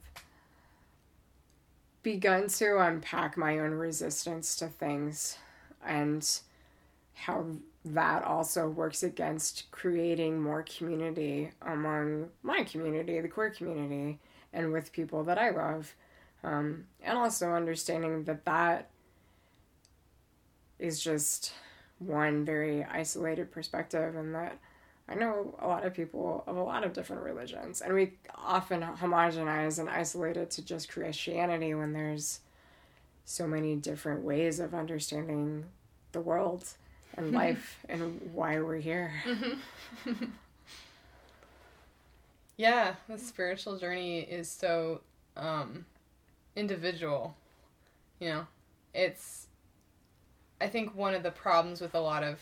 [2.02, 5.38] begun to unpack my own resistance to things
[5.84, 6.40] and
[7.14, 7.46] how
[7.84, 14.18] that also works against creating more community among my community, the queer community,
[14.52, 15.94] and with people that I love.
[16.42, 18.90] Um, and also understanding that that
[20.78, 21.52] is just
[21.98, 24.58] one very isolated perspective, and that
[25.08, 28.80] I know a lot of people of a lot of different religions, and we often
[28.82, 32.40] homogenize and isolate it to just Christianity when there's
[33.26, 35.66] so many different ways of understanding
[36.12, 36.68] the world
[37.16, 39.12] and life and why we're here.
[42.56, 45.00] yeah, the spiritual journey is so
[45.36, 45.84] um,
[46.56, 47.36] individual.
[48.20, 48.46] You know,
[48.92, 49.46] it's.
[50.60, 52.38] I think one of the problems with a lot of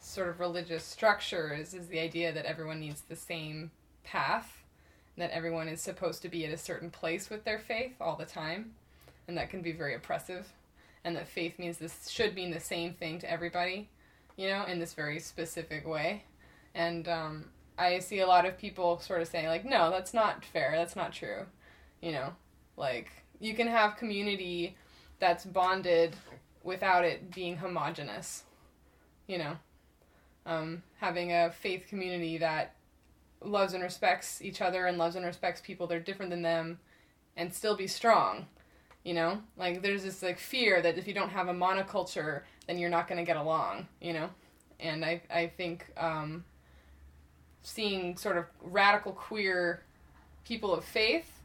[0.00, 3.70] sort of religious structures is the idea that everyone needs the same
[4.04, 4.62] path,
[5.16, 8.24] that everyone is supposed to be at a certain place with their faith all the
[8.24, 8.72] time,
[9.26, 10.46] and that can be very oppressive
[11.08, 13.88] and that faith means this should mean the same thing to everybody,
[14.36, 16.22] you know, in this very specific way.
[16.74, 17.46] And um,
[17.78, 20.72] I see a lot of people sort of saying, like, no, that's not fair.
[20.76, 21.46] That's not true.
[22.02, 22.34] You know,
[22.76, 24.76] like, you can have community
[25.18, 26.14] that's bonded
[26.62, 28.44] without it being homogenous.
[29.26, 29.56] You know,
[30.44, 32.74] um, having a faith community that
[33.40, 36.78] loves and respects each other and loves and respects people that are different than them
[37.34, 38.46] and still be strong
[39.08, 39.40] you know?
[39.56, 43.08] Like there's this like fear that if you don't have a monoculture then you're not
[43.08, 44.28] going to get along you know?
[44.80, 46.44] And i i think um,
[47.62, 49.82] seeing sort of radical queer
[50.44, 51.40] people of faith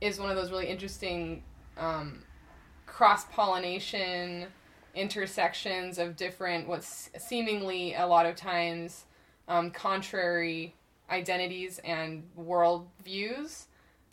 [0.00, 1.42] is one of those really interesting
[1.76, 2.22] um,
[2.86, 4.46] cross pollination
[4.94, 9.04] intersections of different what's seemingly a lot of times
[9.46, 10.74] um, contrary
[11.10, 13.66] identities and world views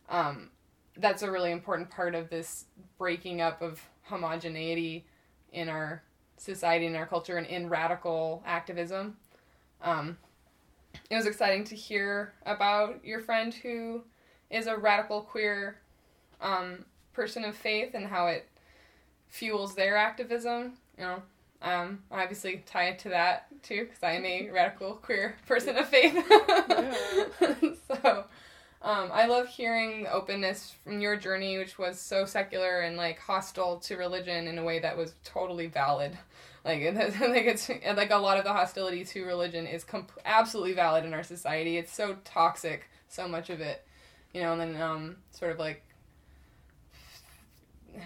[0.09, 0.49] um,
[0.97, 2.65] that's a really important part of this
[2.97, 5.05] breaking up of homogeneity
[5.51, 6.03] in our
[6.37, 9.17] society and our culture and in radical activism.
[9.81, 10.17] Um,
[11.09, 14.03] it was exciting to hear about your friend who
[14.49, 15.77] is a radical queer
[16.41, 18.47] um, person of faith and how it
[19.27, 20.73] fuels their activism.
[20.97, 21.23] You know,
[21.61, 25.87] Um, obviously tie it to that too, because I am a radical queer person of
[25.87, 26.13] faith.
[27.87, 28.25] so,
[28.85, 33.79] um, I love hearing openness from your journey, which was so secular and like hostile
[33.79, 36.15] to religion in a way that was totally valid.
[36.63, 41.03] Like, like it's like a lot of the hostility to religion is comp- absolutely valid
[41.03, 41.77] in our society.
[41.77, 43.83] It's so toxic, so much of it,
[44.35, 44.53] you know.
[44.53, 45.81] And then um, sort of like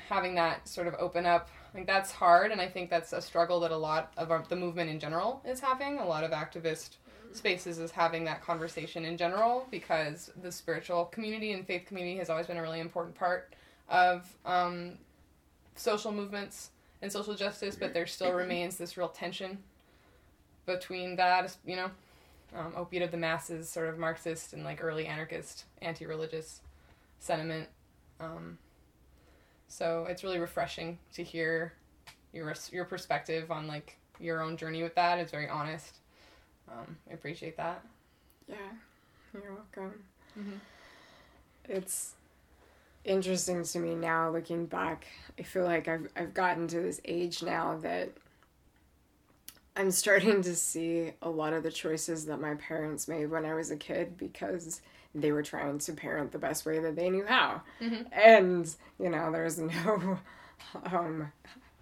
[0.07, 3.59] having that sort of open up like that's hard and i think that's a struggle
[3.59, 6.97] that a lot of our, the movement in general is having a lot of activist
[7.33, 12.29] spaces is having that conversation in general because the spiritual community and faith community has
[12.29, 13.53] always been a really important part
[13.87, 14.93] of um,
[15.75, 16.71] social movements
[17.01, 19.57] and social justice but there still remains this real tension
[20.65, 21.89] between that you know
[22.55, 26.61] um, opiate of the masses sort of marxist and like early anarchist anti-religious
[27.19, 27.67] sentiment
[28.19, 28.57] um,
[29.67, 31.73] so it's really refreshing to hear
[32.33, 35.19] your your perspective on like your own journey with that.
[35.19, 35.98] It's very honest.
[36.71, 37.83] Um, I appreciate that.
[38.47, 38.55] Yeah,
[39.33, 39.99] you're welcome.
[40.37, 40.57] Mm-hmm.
[41.65, 42.15] It's
[43.05, 45.07] interesting to me now looking back.
[45.37, 48.09] I feel like I've I've gotten to this age now that
[49.75, 53.53] I'm starting to see a lot of the choices that my parents made when I
[53.53, 54.81] was a kid because
[55.15, 57.61] they were trying to parent the best way that they knew how.
[57.81, 58.03] Mm-hmm.
[58.11, 60.19] And, you know, there's no
[60.91, 61.31] um,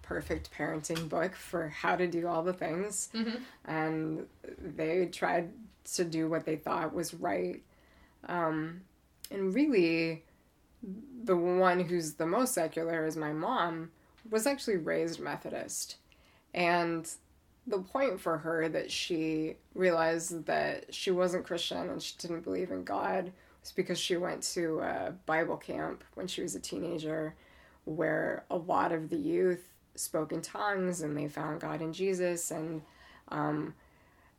[0.08, 3.10] perfect parenting book for how to do all the things.
[3.14, 3.36] Mm-hmm.
[3.66, 4.26] And
[4.58, 5.50] they tried
[5.96, 7.62] to do what they thought was right.
[8.26, 8.80] Um,
[9.30, 10.24] and really,
[11.24, 13.90] the one who's the most secular is my mom,
[14.30, 15.96] was actually raised Methodist.
[16.54, 17.06] And
[17.66, 22.70] the point for her that she realized that she wasn't Christian and she didn't believe
[22.70, 23.30] in God
[23.60, 27.34] was because she went to a Bible camp when she was a teenager
[27.84, 32.50] where a lot of the youth spoke in tongues and they found God in Jesus
[32.50, 32.82] and
[33.28, 33.74] um,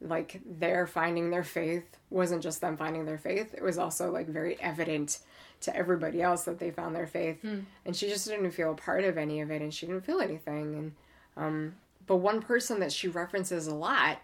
[0.02, 4.28] like their finding their faith wasn't just them finding their faith it was also like
[4.28, 5.20] very evident
[5.62, 7.64] to everybody else that they found their faith mm.
[7.86, 10.22] and she just didn't feel a part of any of it and she didn't feel
[10.22, 10.92] anything and
[11.36, 11.76] um,
[12.08, 14.20] but one person that she references a lot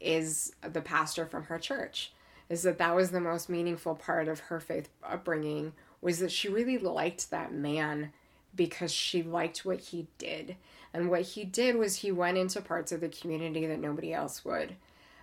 [0.00, 2.12] is the pastor from her church.
[2.48, 6.48] Is that that was the most meaningful part of her faith upbringing was that she
[6.48, 8.12] really liked that man
[8.56, 10.56] because she liked what he did.
[10.92, 14.44] And what he did was he went into parts of the community that nobody else
[14.44, 14.76] would.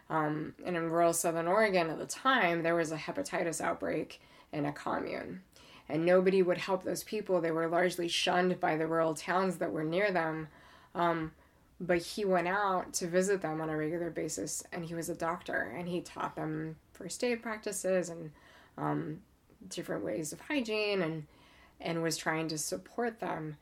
[0.10, 4.22] Um, and in rural southern Oregon at the time, there was a hepatitis outbreak
[4.52, 5.42] in a commune.
[5.90, 7.42] And nobody would help those people.
[7.42, 10.48] They were largely shunned by the rural towns that were near them.
[10.96, 11.32] Um,
[11.80, 15.16] but he went out to visit them on a regular basis and he was a
[15.16, 18.32] doctor and he taught them first aid practices and
[18.78, 19.20] um,
[19.68, 21.26] different ways of hygiene and
[21.84, 23.58] and was trying to support them.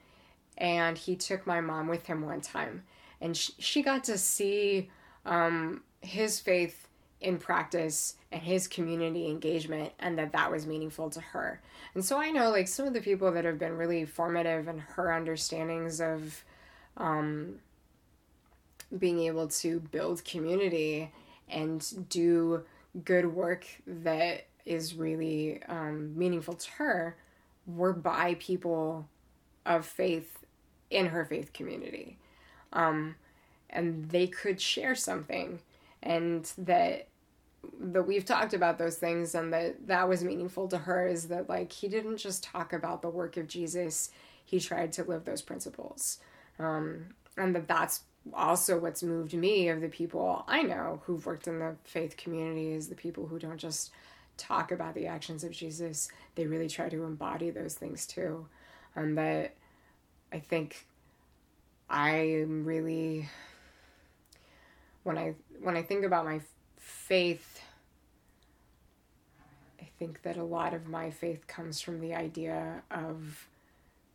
[0.58, 2.84] And he took my mom with him one time
[3.22, 4.90] and she, she got to see
[5.26, 6.88] um, his faith
[7.22, 11.62] in practice and his community engagement and that that was meaningful to her.
[11.94, 14.80] And so i know like some of the people that have been really formative in
[14.80, 16.44] her understandings of
[16.98, 17.60] um,
[18.98, 21.12] being able to build community
[21.48, 22.64] and do
[23.06, 27.16] good work that is really um, meaningful to her
[27.66, 29.08] were by people
[29.66, 30.46] of faith
[30.90, 32.18] in her faith community.
[32.74, 33.16] Um,
[33.70, 35.60] and they could share something
[36.04, 37.08] and that
[37.80, 41.48] that we've talked about those things and that that was meaningful to her is that
[41.48, 44.10] like he didn't just talk about the work of jesus
[44.44, 46.20] he tried to live those principles
[46.58, 47.06] um,
[47.38, 48.02] and that that's
[48.34, 52.74] also what's moved me of the people I know who've worked in the faith community
[52.74, 53.92] is the people who don't just
[54.42, 58.48] talk about the actions of Jesus, they really try to embody those things too.
[58.96, 59.54] Um, and that
[60.34, 60.86] I think
[61.90, 63.30] I'm really
[65.04, 66.42] when I when I think about my
[66.78, 67.62] faith
[69.80, 73.48] I think that a lot of my faith comes from the idea of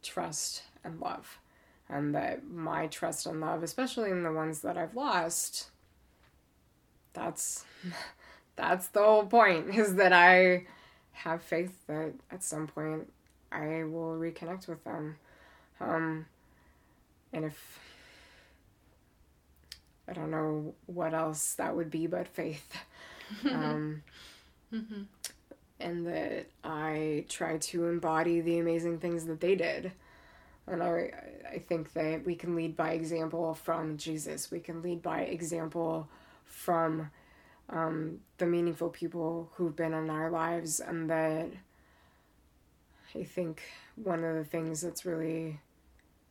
[0.03, 1.39] trust and love
[1.89, 5.71] um, and that my trust and love, especially in the ones that I've lost,
[7.13, 7.65] that's
[8.57, 10.67] that's the whole point is that I
[11.13, 13.11] have faith that at some point
[13.53, 15.17] I will reconnect with them.
[15.81, 16.27] Um,
[17.33, 17.81] and if
[20.09, 22.77] I don't know what else that would be but faith.
[23.45, 24.03] um,
[24.73, 25.03] mm-hmm.
[25.79, 29.93] And that I try to embody the amazing things that they did.
[30.67, 31.13] And I,
[31.53, 34.51] I think that we can lead by example from Jesus.
[34.51, 36.09] We can lead by example
[36.45, 37.11] from
[37.69, 40.81] um, the meaningful people who've been in our lives.
[40.81, 41.49] And that
[43.15, 43.63] I think
[43.97, 45.61] one of the things that's really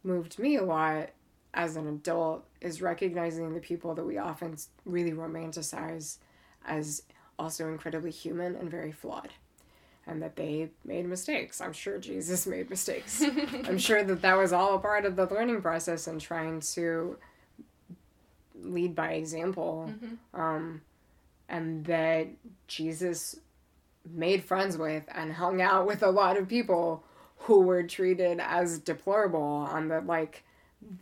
[0.04, 1.10] moved me a lot
[1.54, 6.18] as an adult is recognizing the people that we often really romanticize
[6.66, 7.04] as
[7.40, 9.30] also incredibly human and very flawed
[10.08, 11.62] and that they made mistakes.
[11.62, 13.22] I'm sure Jesus made mistakes.
[13.22, 17.18] I'm sure that that was all a part of the learning process and trying to
[18.62, 19.90] lead by example.
[19.90, 20.40] Mm-hmm.
[20.40, 20.82] Um,
[21.50, 22.28] and that
[22.68, 23.38] Jesus
[24.10, 27.04] made friends with and hung out with a lot of people
[27.38, 30.44] who were treated as deplorable and that like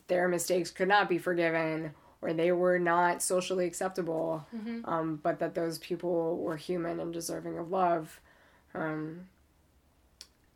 [0.07, 1.91] their mistakes could not be forgiven
[2.21, 4.89] or they were not socially acceptable Mm-hmm.
[4.89, 8.19] um, but that those people were human and deserving of love
[8.73, 9.27] um,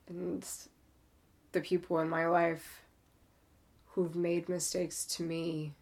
[0.08, 0.46] and
[1.52, 2.82] the people in my life
[3.92, 5.74] who've made mistakes to me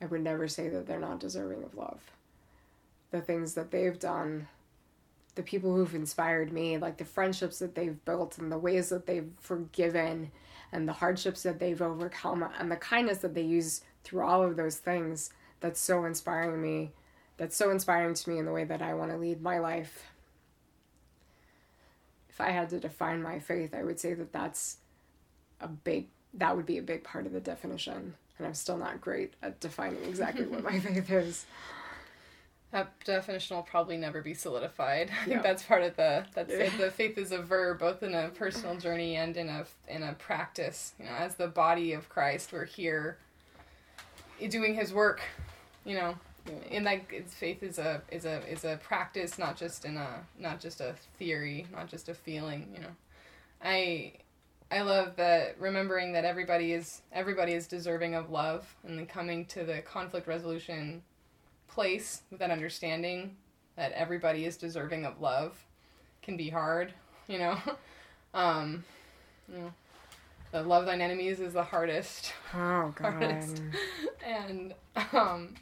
[0.00, 2.00] i would never say that they're not deserving of love
[3.14, 4.48] the things that they've done
[5.34, 9.06] the people who've inspired me, like the friendships that they've built and the ways that
[9.06, 10.30] they've forgiven
[10.72, 14.56] and the hardships that they've overcome and the kindness that they use through all of
[14.56, 15.30] those things,
[15.60, 16.92] that's so inspiring me.
[17.36, 20.12] That's so inspiring to me in the way that I want to lead my life.
[22.28, 24.76] If I had to define my faith, I would say that that's
[25.60, 28.14] a big, that would be a big part of the definition.
[28.38, 31.46] And I'm still not great at defining exactly what my faith is.
[32.74, 35.08] That definition will probably never be solidified.
[35.12, 35.42] I think Yeah.
[35.42, 36.76] that's part of the that's Yeah.
[36.76, 40.14] the faith is a verb, both in a personal journey and in a in a
[40.14, 40.92] practice.
[40.98, 43.16] You know, as the body of Christ, we're here
[44.48, 45.20] doing His work.
[45.84, 46.14] You know,
[46.72, 50.26] and like it's, faith is a is a is a practice, not just in a
[50.36, 52.72] not just a theory, not just a feeling.
[52.74, 52.96] You know,
[53.62, 54.14] I
[54.72, 59.44] I love that remembering that everybody is everybody is deserving of love, and then coming
[59.46, 61.02] to the conflict resolution
[61.74, 63.36] place with that understanding
[63.76, 65.56] that everybody is deserving of love
[66.22, 66.92] can be hard,
[67.26, 67.58] you know.
[68.34, 68.84] um,
[69.52, 69.72] you know,
[70.52, 73.12] the love thine enemies is the hardest, Oh, God.
[73.14, 73.60] Hardest.
[74.24, 74.72] and
[75.12, 75.54] um,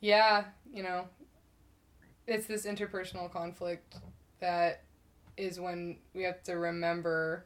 [0.00, 1.04] yeah, you know,
[2.26, 3.96] it's this interpersonal conflict
[4.40, 4.82] that
[5.36, 7.44] is when we have to remember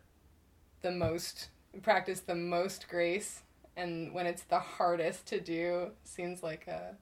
[0.83, 1.49] the most
[1.83, 3.43] practice the most grace
[3.77, 6.95] and when it's the hardest to do seems like a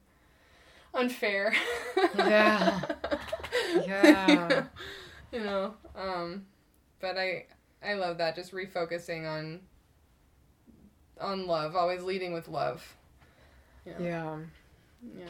[0.94, 1.55] unfair
[2.16, 2.81] Yeah.
[3.86, 4.65] Yeah.
[5.32, 6.47] you know um
[7.01, 7.44] but i
[7.85, 9.60] i love that just refocusing on
[11.20, 12.94] on love always leading with love
[13.85, 14.05] you know?
[14.05, 14.36] Yeah.
[15.19, 15.27] yeah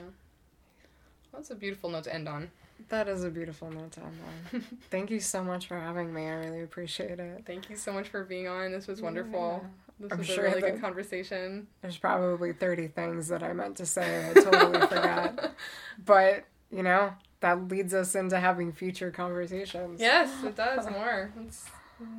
[1.32, 2.50] that's a beautiful note to end on
[2.90, 4.18] That is a beautiful note to end
[4.54, 4.60] on.
[4.90, 6.26] Thank you so much for having me.
[6.26, 7.42] I really appreciate it.
[7.46, 9.64] thank you so much for being on this was wonderful
[10.00, 13.76] this I'm was sure a really good conversation There's probably 30 things that I meant
[13.78, 15.52] to say I totally forgot.
[16.04, 20.00] But, you know, that leads us into having future conversations.
[20.00, 21.66] yes it does more it's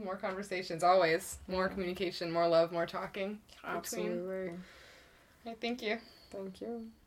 [0.03, 4.53] more conversations always more communication more love more talking Absolutely.
[5.45, 5.97] Okay, thank you
[6.31, 6.89] Thank you.